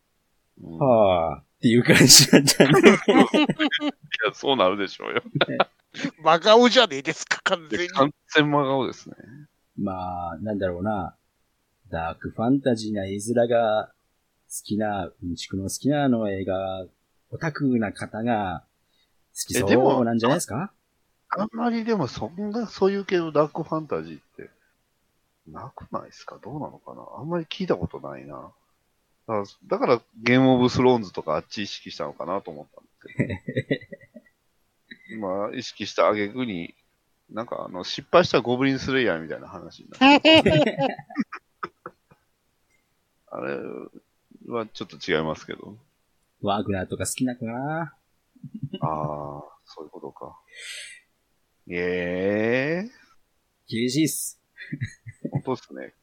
[0.61, 2.89] うんはぁ、っていう感じだったんで。
[2.89, 5.23] いや、そうなるでしょうよ。
[6.21, 7.87] 真顔じゃねえですか、完全に。
[7.87, 9.15] 完全真顔ですね。
[9.77, 11.15] まあ、なんだろうな。
[11.89, 13.93] ダークファンタジーな絵面が
[14.49, 16.85] 好きな、うんちくの好きなあの映画、
[17.31, 18.65] オタクな方が
[19.33, 20.73] 好きそうなんじゃないですか？
[21.31, 24.49] あんまりでもそんな、そういう系のダークファンタジーって、
[25.47, 26.37] なくないですか？
[26.43, 27.05] どうなのかな？
[27.17, 28.51] あんまり聞いたことないな。
[29.27, 33.07] だから、だからゲームオブスローンズとかあっち意識したのかなと思ったんです
[35.07, 35.19] けど。
[35.27, 36.73] まあ、意識した挙句に、
[37.29, 40.41] なんかあの、失敗したゴブリンスレイヤーみたいな話になって。
[43.33, 43.57] あれ
[44.47, 45.77] はちょっと違いますけど。
[46.41, 47.93] ワーグナーとか好きなのかなあ
[48.81, 50.37] あ、そういうことか。
[51.69, 52.89] ええ
[53.67, 54.41] 厳しいっす。
[55.31, 55.93] 本当ですね。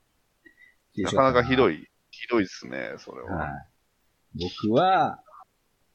[1.02, 1.74] なかなかひどい。
[1.74, 3.36] い、ひどいですね、それは。
[3.36, 3.50] はい。
[4.64, 5.20] 僕は、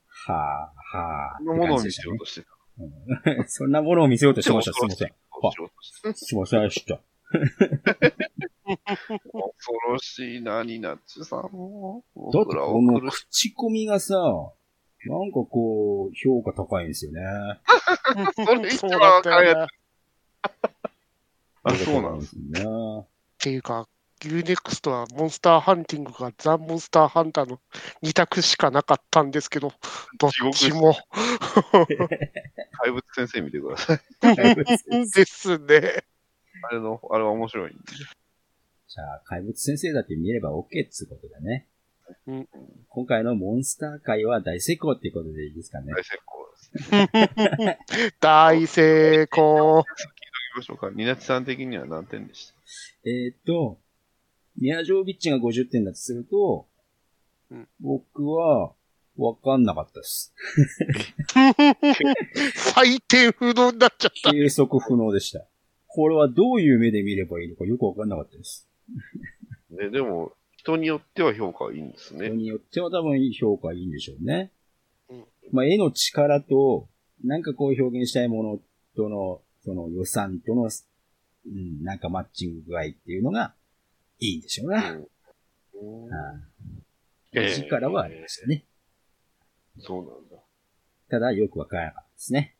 [0.08, 1.38] はあ、はあ。
[1.38, 2.48] そんなものを見せようとしてた。
[3.48, 5.14] そんなものを見せようとしてました、すいません。
[6.16, 7.02] すいませんでした。
[8.64, 12.04] 恐ろしいな、ニナッチさんも。
[12.16, 14.16] だって僕らをこの苦し口コミがさ、
[15.06, 17.22] なんかこう、評価高いんですよね。
[18.46, 19.52] それ一番だったよね。
[19.52, 19.68] あかんや
[21.64, 22.36] あ、そうなんです。
[22.36, 22.62] ね。
[23.02, 23.06] っ
[23.40, 23.88] ていうか、
[24.22, 27.60] UNEXT はモンスターハンティングかザ・モンスターハンターの
[28.04, 29.74] 2択しかなかったんですけど、
[30.18, 30.96] どっちも
[32.82, 34.00] 怪物先生見てください。
[35.12, 36.04] ですね。
[36.70, 37.84] あれの、あれは面白いんで。
[38.88, 41.68] じゃあ、怪物先生だって見れば OK っつうことだね。
[42.28, 42.48] うん
[42.90, 45.94] 今回のモンスター界は大成功っていうことでいいですかね。
[45.94, 48.18] 大成功です。
[48.20, 49.78] 大成功。
[49.78, 50.90] 行きましょうか。
[50.94, 52.54] ニナッチさん的には何点でした
[53.06, 53.80] えーっと、
[54.58, 56.68] ミアジョービッチが50点だとすると、
[57.52, 58.74] うん僕は、
[59.16, 60.34] わかんなかったです。
[62.76, 64.32] 採点不能になっちゃった。
[64.32, 65.46] 計測不能でした。
[65.88, 68.68] これはどういう目で見ればいいのかよくわかんなかったです。
[69.70, 72.28] ね、でも、人によっては評価いいんですね。
[72.28, 74.52] 人によっては多分評価いいんでしょうね。
[75.10, 76.88] うんまあ、絵の力と、
[77.24, 78.60] なんかこう表現したいもの
[78.96, 83.54] との、その予算との、うん、なんかマッチング具合っていうのが、
[84.20, 84.92] いいんでしょうな。
[84.92, 85.08] うんはい
[87.36, 88.64] ええ力はありましたね。
[89.80, 90.44] そうなんだ。
[91.10, 92.56] ただ、よくわからなかったですね。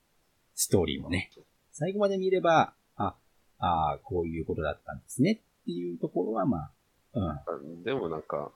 [0.56, 1.30] ストーリーもね。
[1.72, 3.16] 最後まで見れば、あ、
[3.60, 6.72] ああ、こういうことだったんですねっていうところは、まあ、
[7.14, 7.30] うん。
[7.30, 7.44] あ
[7.84, 8.52] でもなんか、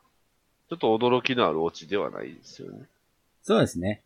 [0.70, 2.86] ちょっと驚きのあるオチではないですよね。
[3.44, 4.04] そうですね。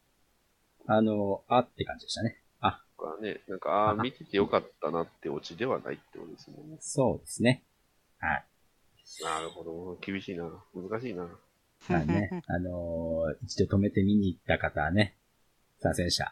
[0.87, 2.37] あの、あって感じでしたね。
[2.59, 6.77] あ、とかね、なんか、ああ、あ見ててよかったなってオチではないってことですもんね。
[6.79, 7.63] そうですね。
[8.19, 8.45] はい。
[9.23, 9.97] なるほど。
[10.01, 10.49] 厳しいな。
[10.75, 11.27] 難しいな。
[11.89, 15.15] まあね、あのー一度止めて見に行った方はね、
[15.79, 16.31] 参戦者。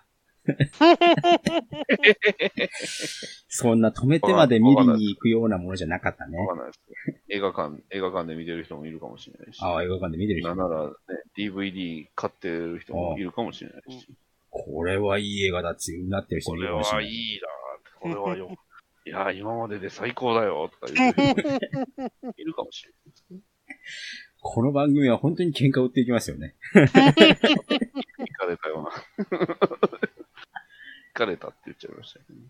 [3.47, 6.37] そんな止めてまで見にに行くようなものじゃなかったね。
[6.37, 7.17] わかんないですけど。
[7.29, 9.61] 映画館、映画館で見てる人もいるかもしれないし。
[9.61, 10.93] ああ、映画館で見てる人なんならね、
[11.37, 14.07] DVD 買ってる人もいるかもしれないし。
[14.49, 17.03] これはいい映画だってなってる人これもいるかもしれな。
[17.03, 17.47] はいいな
[18.01, 18.57] これはよ。
[19.05, 21.27] いや、今までで最高だよとか言う人も
[22.37, 23.39] いるかもしれないですね。
[24.41, 26.55] この番組は本当に喧嘩を売っていきますよね。
[26.73, 26.95] 行か
[28.47, 28.89] れたような。
[31.19, 32.45] 行かれたって言っちゃいましたけどね。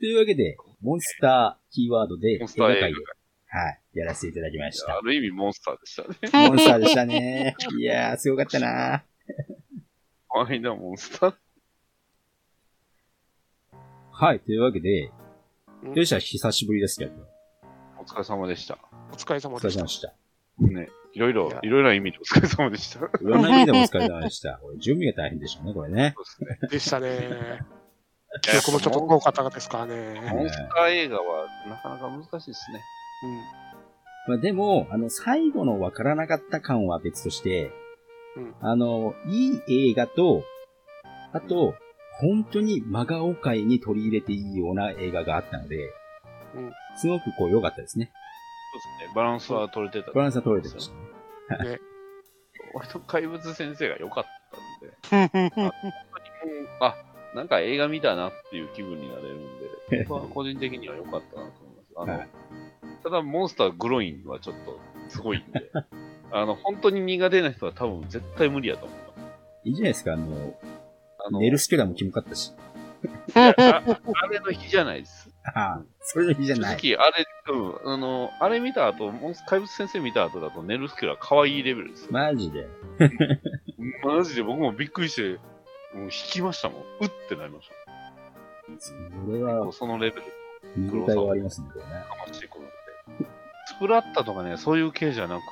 [0.00, 2.88] というわけで、モンスターキーワードで映モンスター映画
[3.56, 4.96] はい、やらせていただきました。
[4.96, 6.48] ある意味モンスターでしたね。
[6.48, 7.56] モンスターでしたね。
[7.78, 9.04] いやー、すごかったな
[10.32, 11.34] ファイナモンスター。
[14.10, 15.12] はい、というわけで、
[15.82, 17.12] うんよっしゃ、久しぶりですけど、
[17.98, 18.78] お疲れ様でした。
[19.12, 19.88] お疲れ様でしたお疲れ様で。
[19.88, 20.14] した。
[20.58, 20.88] ね。
[21.12, 22.98] いろいろいろいろな意味でお疲れ様でした。
[22.98, 24.58] そういろんな意味でもお疲れ様でした。
[24.62, 26.14] これ準備が大変でしたね、これね。
[26.16, 26.58] ですね。
[26.70, 27.83] でしたね。
[28.42, 30.20] 記憶もちょっと遠かったですからね。
[30.32, 32.80] モンスター映画はなかなか難しいですね。
[34.26, 37.70] まあでも、あの、最後のわからなかった感は別として、
[38.36, 40.42] うんあの、いい映画と、
[41.32, 41.74] あと、
[42.20, 45.76] 本当に真顔界に取り入れていいような映画があったので、
[46.56, 48.12] うんすごくこう良かったですね。
[48.72, 49.14] そうですね。
[49.16, 50.12] バランスは取れてた。
[50.12, 50.90] バランスは取れてまし
[51.48, 51.80] たね。
[52.74, 54.24] 割と怪物先生が良かっ
[55.10, 55.70] たんで、 うん。
[55.70, 55.70] 本
[56.30, 56.96] 当にもうあ、
[57.34, 59.40] なんか映画見たなっていう気分になれるん
[59.90, 61.92] で、 僕は個人的には良かったなと思います。
[61.96, 62.28] あの、はい
[63.04, 64.80] ただモンスターグロインはちょっと
[65.10, 65.70] すごいんで、
[66.32, 69.68] あの、本当に苦手な人は多分絶対無理やと思います。
[69.68, 70.58] いいじゃないですか、あの、
[71.18, 72.54] あの、ネルスケラもキモかったし。
[73.34, 75.30] ああれの日じゃないです。
[75.54, 76.78] ああ、それの日じゃない。
[76.78, 82.12] 正直、あれ、うん、あの、あれ見た後、モンス怪物先生見た後だとネルスキュラ可愛いレベルですよ。
[82.12, 82.66] マジで。
[84.02, 85.38] マジで僕もびっくりして、
[85.94, 86.82] もう引きましたもん。
[87.00, 87.70] うってなりまし
[88.78, 88.92] そ
[89.30, 89.46] れた。
[89.46, 90.22] は、そのレベル
[90.76, 91.90] 見応えがありますね、これね。
[91.90, 92.52] かましてで。
[93.66, 95.42] スプラッタとかね、そういう系じゃなく、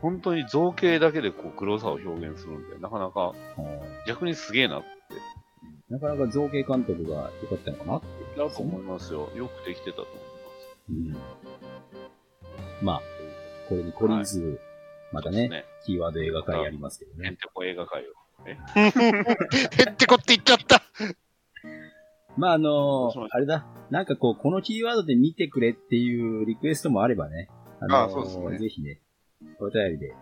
[0.00, 4.82] 本当に造形だけでこう黒さを表現するんで、なかなかうん逆にすげえな、
[5.90, 8.06] なかなか造形監督が良かったのかなって
[8.38, 9.30] だと思いますよ。
[9.34, 11.16] よくできてたと思いうん。
[12.82, 13.02] まあ、
[13.68, 14.60] これに懲りず、
[15.12, 15.42] またます。
[15.42, 15.64] ね、ね。
[15.84, 17.24] キーワード映画会やりますけどね。
[17.24, 18.17] ヘンテコ映画界を。
[18.74, 20.82] へってこって言っちゃった。
[22.36, 23.66] まあ、あのどうしましょうあれだ。
[23.90, 27.48] なんかこう、このキーワードで見てくれっていうリクエストもあればね。
[27.80, 29.00] あのあそうですねぜひね、
[29.60, 30.14] お便りで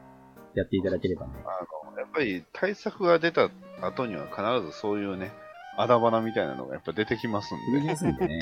[0.55, 1.33] やっていただければね。
[1.45, 3.51] あの、やっぱり対策が出た
[3.83, 5.33] 後には必ずそういうね、
[5.77, 8.41] あだ花みたいなのがやっぱ出てきますんで、出てきますんでね。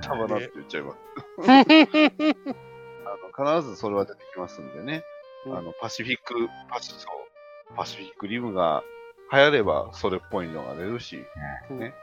[0.00, 0.98] あだ花って言っちゃいます。
[3.08, 5.02] あの必ずそれは出てきますんでね、
[5.46, 6.34] うんあの、パシフィック、
[6.68, 7.08] パシそ
[7.72, 8.82] うパシフィックリムが
[9.30, 11.24] 流行ればそれっぽいのが出るし、
[11.70, 11.94] うんね。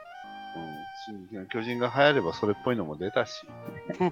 [1.32, 3.46] うん、巨人が流行ればそれっぽいのも出たし、
[4.00, 4.10] ね、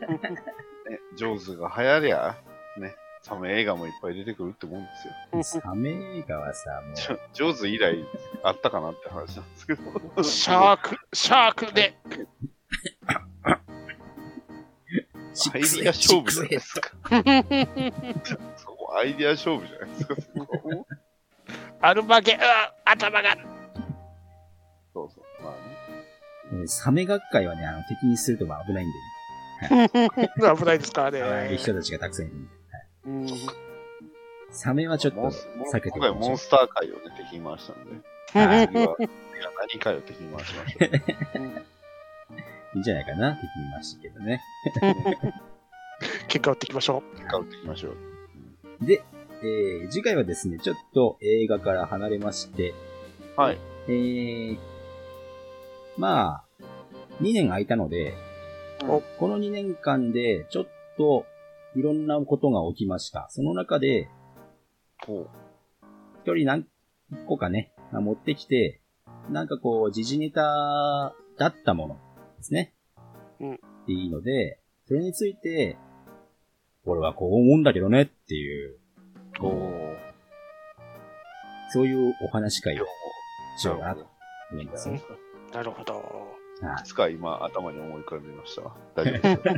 [1.17, 2.37] ジョーズが流行りゃ、
[2.77, 5.63] ね、サメ映画もいっぱい出てくるってもんですよ。
[5.63, 8.05] サメ映画はさ、もう、ジョジョーズ以来
[8.43, 10.23] あったかなって話なんですけど。
[10.23, 11.97] シャーク、シャークで、
[15.53, 16.91] アイディア勝負じゃないですか。
[18.57, 20.15] そこアイディア勝負じゃないですか。
[21.87, 23.37] アルマゲ、うわ頭が。
[24.95, 25.43] そうそう。
[25.43, 26.61] まあね。
[26.63, 29.99] ねサメ学会はね、あの、敵にすると危ないんで
[30.57, 31.23] 危ないですからね。
[31.23, 31.57] ああいうね。
[31.59, 32.51] 人たちがたくさんいるんで。
[33.07, 33.27] うん
[34.51, 37.91] サメはちょっと避けてましょうモンスター界をね、敵に回したんで。
[38.29, 38.97] 次は、次は
[39.73, 40.85] 何回を敵に回しましょう。
[42.75, 44.41] いいんじゃないかな敵に回したけどね。
[46.29, 48.87] 結果打っていきましょ結果打っていきましょう。
[48.87, 49.03] で、
[49.47, 52.75] えー、次回はですね、ちょっと映画から離れまして、
[53.37, 53.59] はい。
[53.89, 54.59] えー、
[55.99, 56.45] まあ、
[57.21, 58.15] 2年空いたので、
[58.89, 60.67] おこの2年間で、ちょっ
[60.97, 61.27] と、
[61.77, 63.27] いろんなことが起きました。
[63.29, 64.09] その中で、
[65.07, 65.29] ほ
[66.25, 66.67] 一人何
[67.27, 68.81] 個かね、まあ持ってきて、
[69.29, 71.99] なんかこう、時事ネタだったもの
[72.39, 72.73] ですね。
[73.41, 75.77] うんいいので、それについて、
[76.87, 78.79] 俺はこう思うんだけどねっていう、
[79.41, 79.43] う。
[79.43, 79.95] ほ
[81.73, 82.83] そういうお話会う。
[82.83, 82.87] を
[83.57, 84.07] しようかなと
[84.53, 85.03] 思いますね。
[85.53, 85.55] う。
[85.55, 85.95] なるほど。
[85.95, 86.01] は
[86.79, 88.77] いいつか今頭に思い浮かびましたわ。
[88.95, 89.55] 大丈夫ですよ。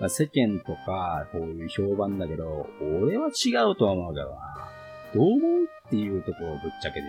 [0.00, 4.70] まあ、世間とか、こういう評判だけど、俺は違うとは思うけどな。
[5.14, 7.06] どう思うっていうところをぶっちゃけで、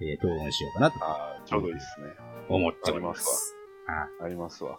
[0.00, 2.08] えー討論しようかなとああ、ちょうどいいですね。
[2.48, 3.56] 思っております。
[3.86, 4.78] はいありますわ。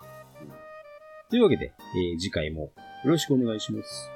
[1.30, 1.74] というわけで、
[2.12, 2.72] えー次回もよ
[3.06, 4.12] ろしくお願いします。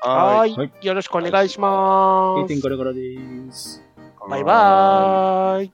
[0.00, 0.86] はーーい。
[0.86, 2.42] よろしくお願いします。
[2.42, 3.00] 閉店ガラガラで
[3.52, 3.82] す。
[4.26, 5.72] いバイバーイ。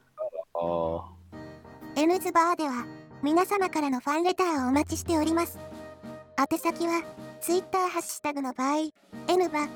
[1.97, 2.85] N ズバーでは
[3.23, 5.59] 皆様からのファンレターをお待ちしております。
[6.39, 7.03] 宛先は
[7.41, 8.91] Twitter ハッシュタグの場合
[9.29, 9.69] N バ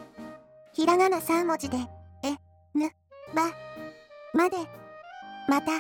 [0.72, 1.78] ひらがな3文字で
[2.22, 2.32] え
[2.74, 2.90] ぬ
[3.34, 3.46] ば
[4.34, 4.56] まで
[5.48, 5.72] また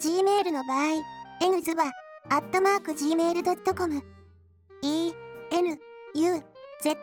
[0.00, 1.02] Gmail の場合
[1.42, 1.84] N ズバ
[2.30, 4.02] アットマーク Gmail.com
[4.82, 5.12] E
[5.50, 5.78] N
[6.14, 6.42] U
[6.82, 6.96] Z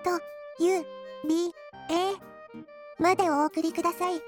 [0.60, 0.86] U
[1.28, 1.52] B
[1.90, 4.22] A までお送りください。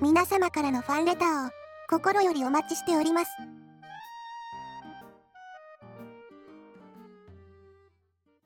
[0.00, 1.50] 皆様からのファンレターを
[1.88, 3.30] 心よりお待ちしております。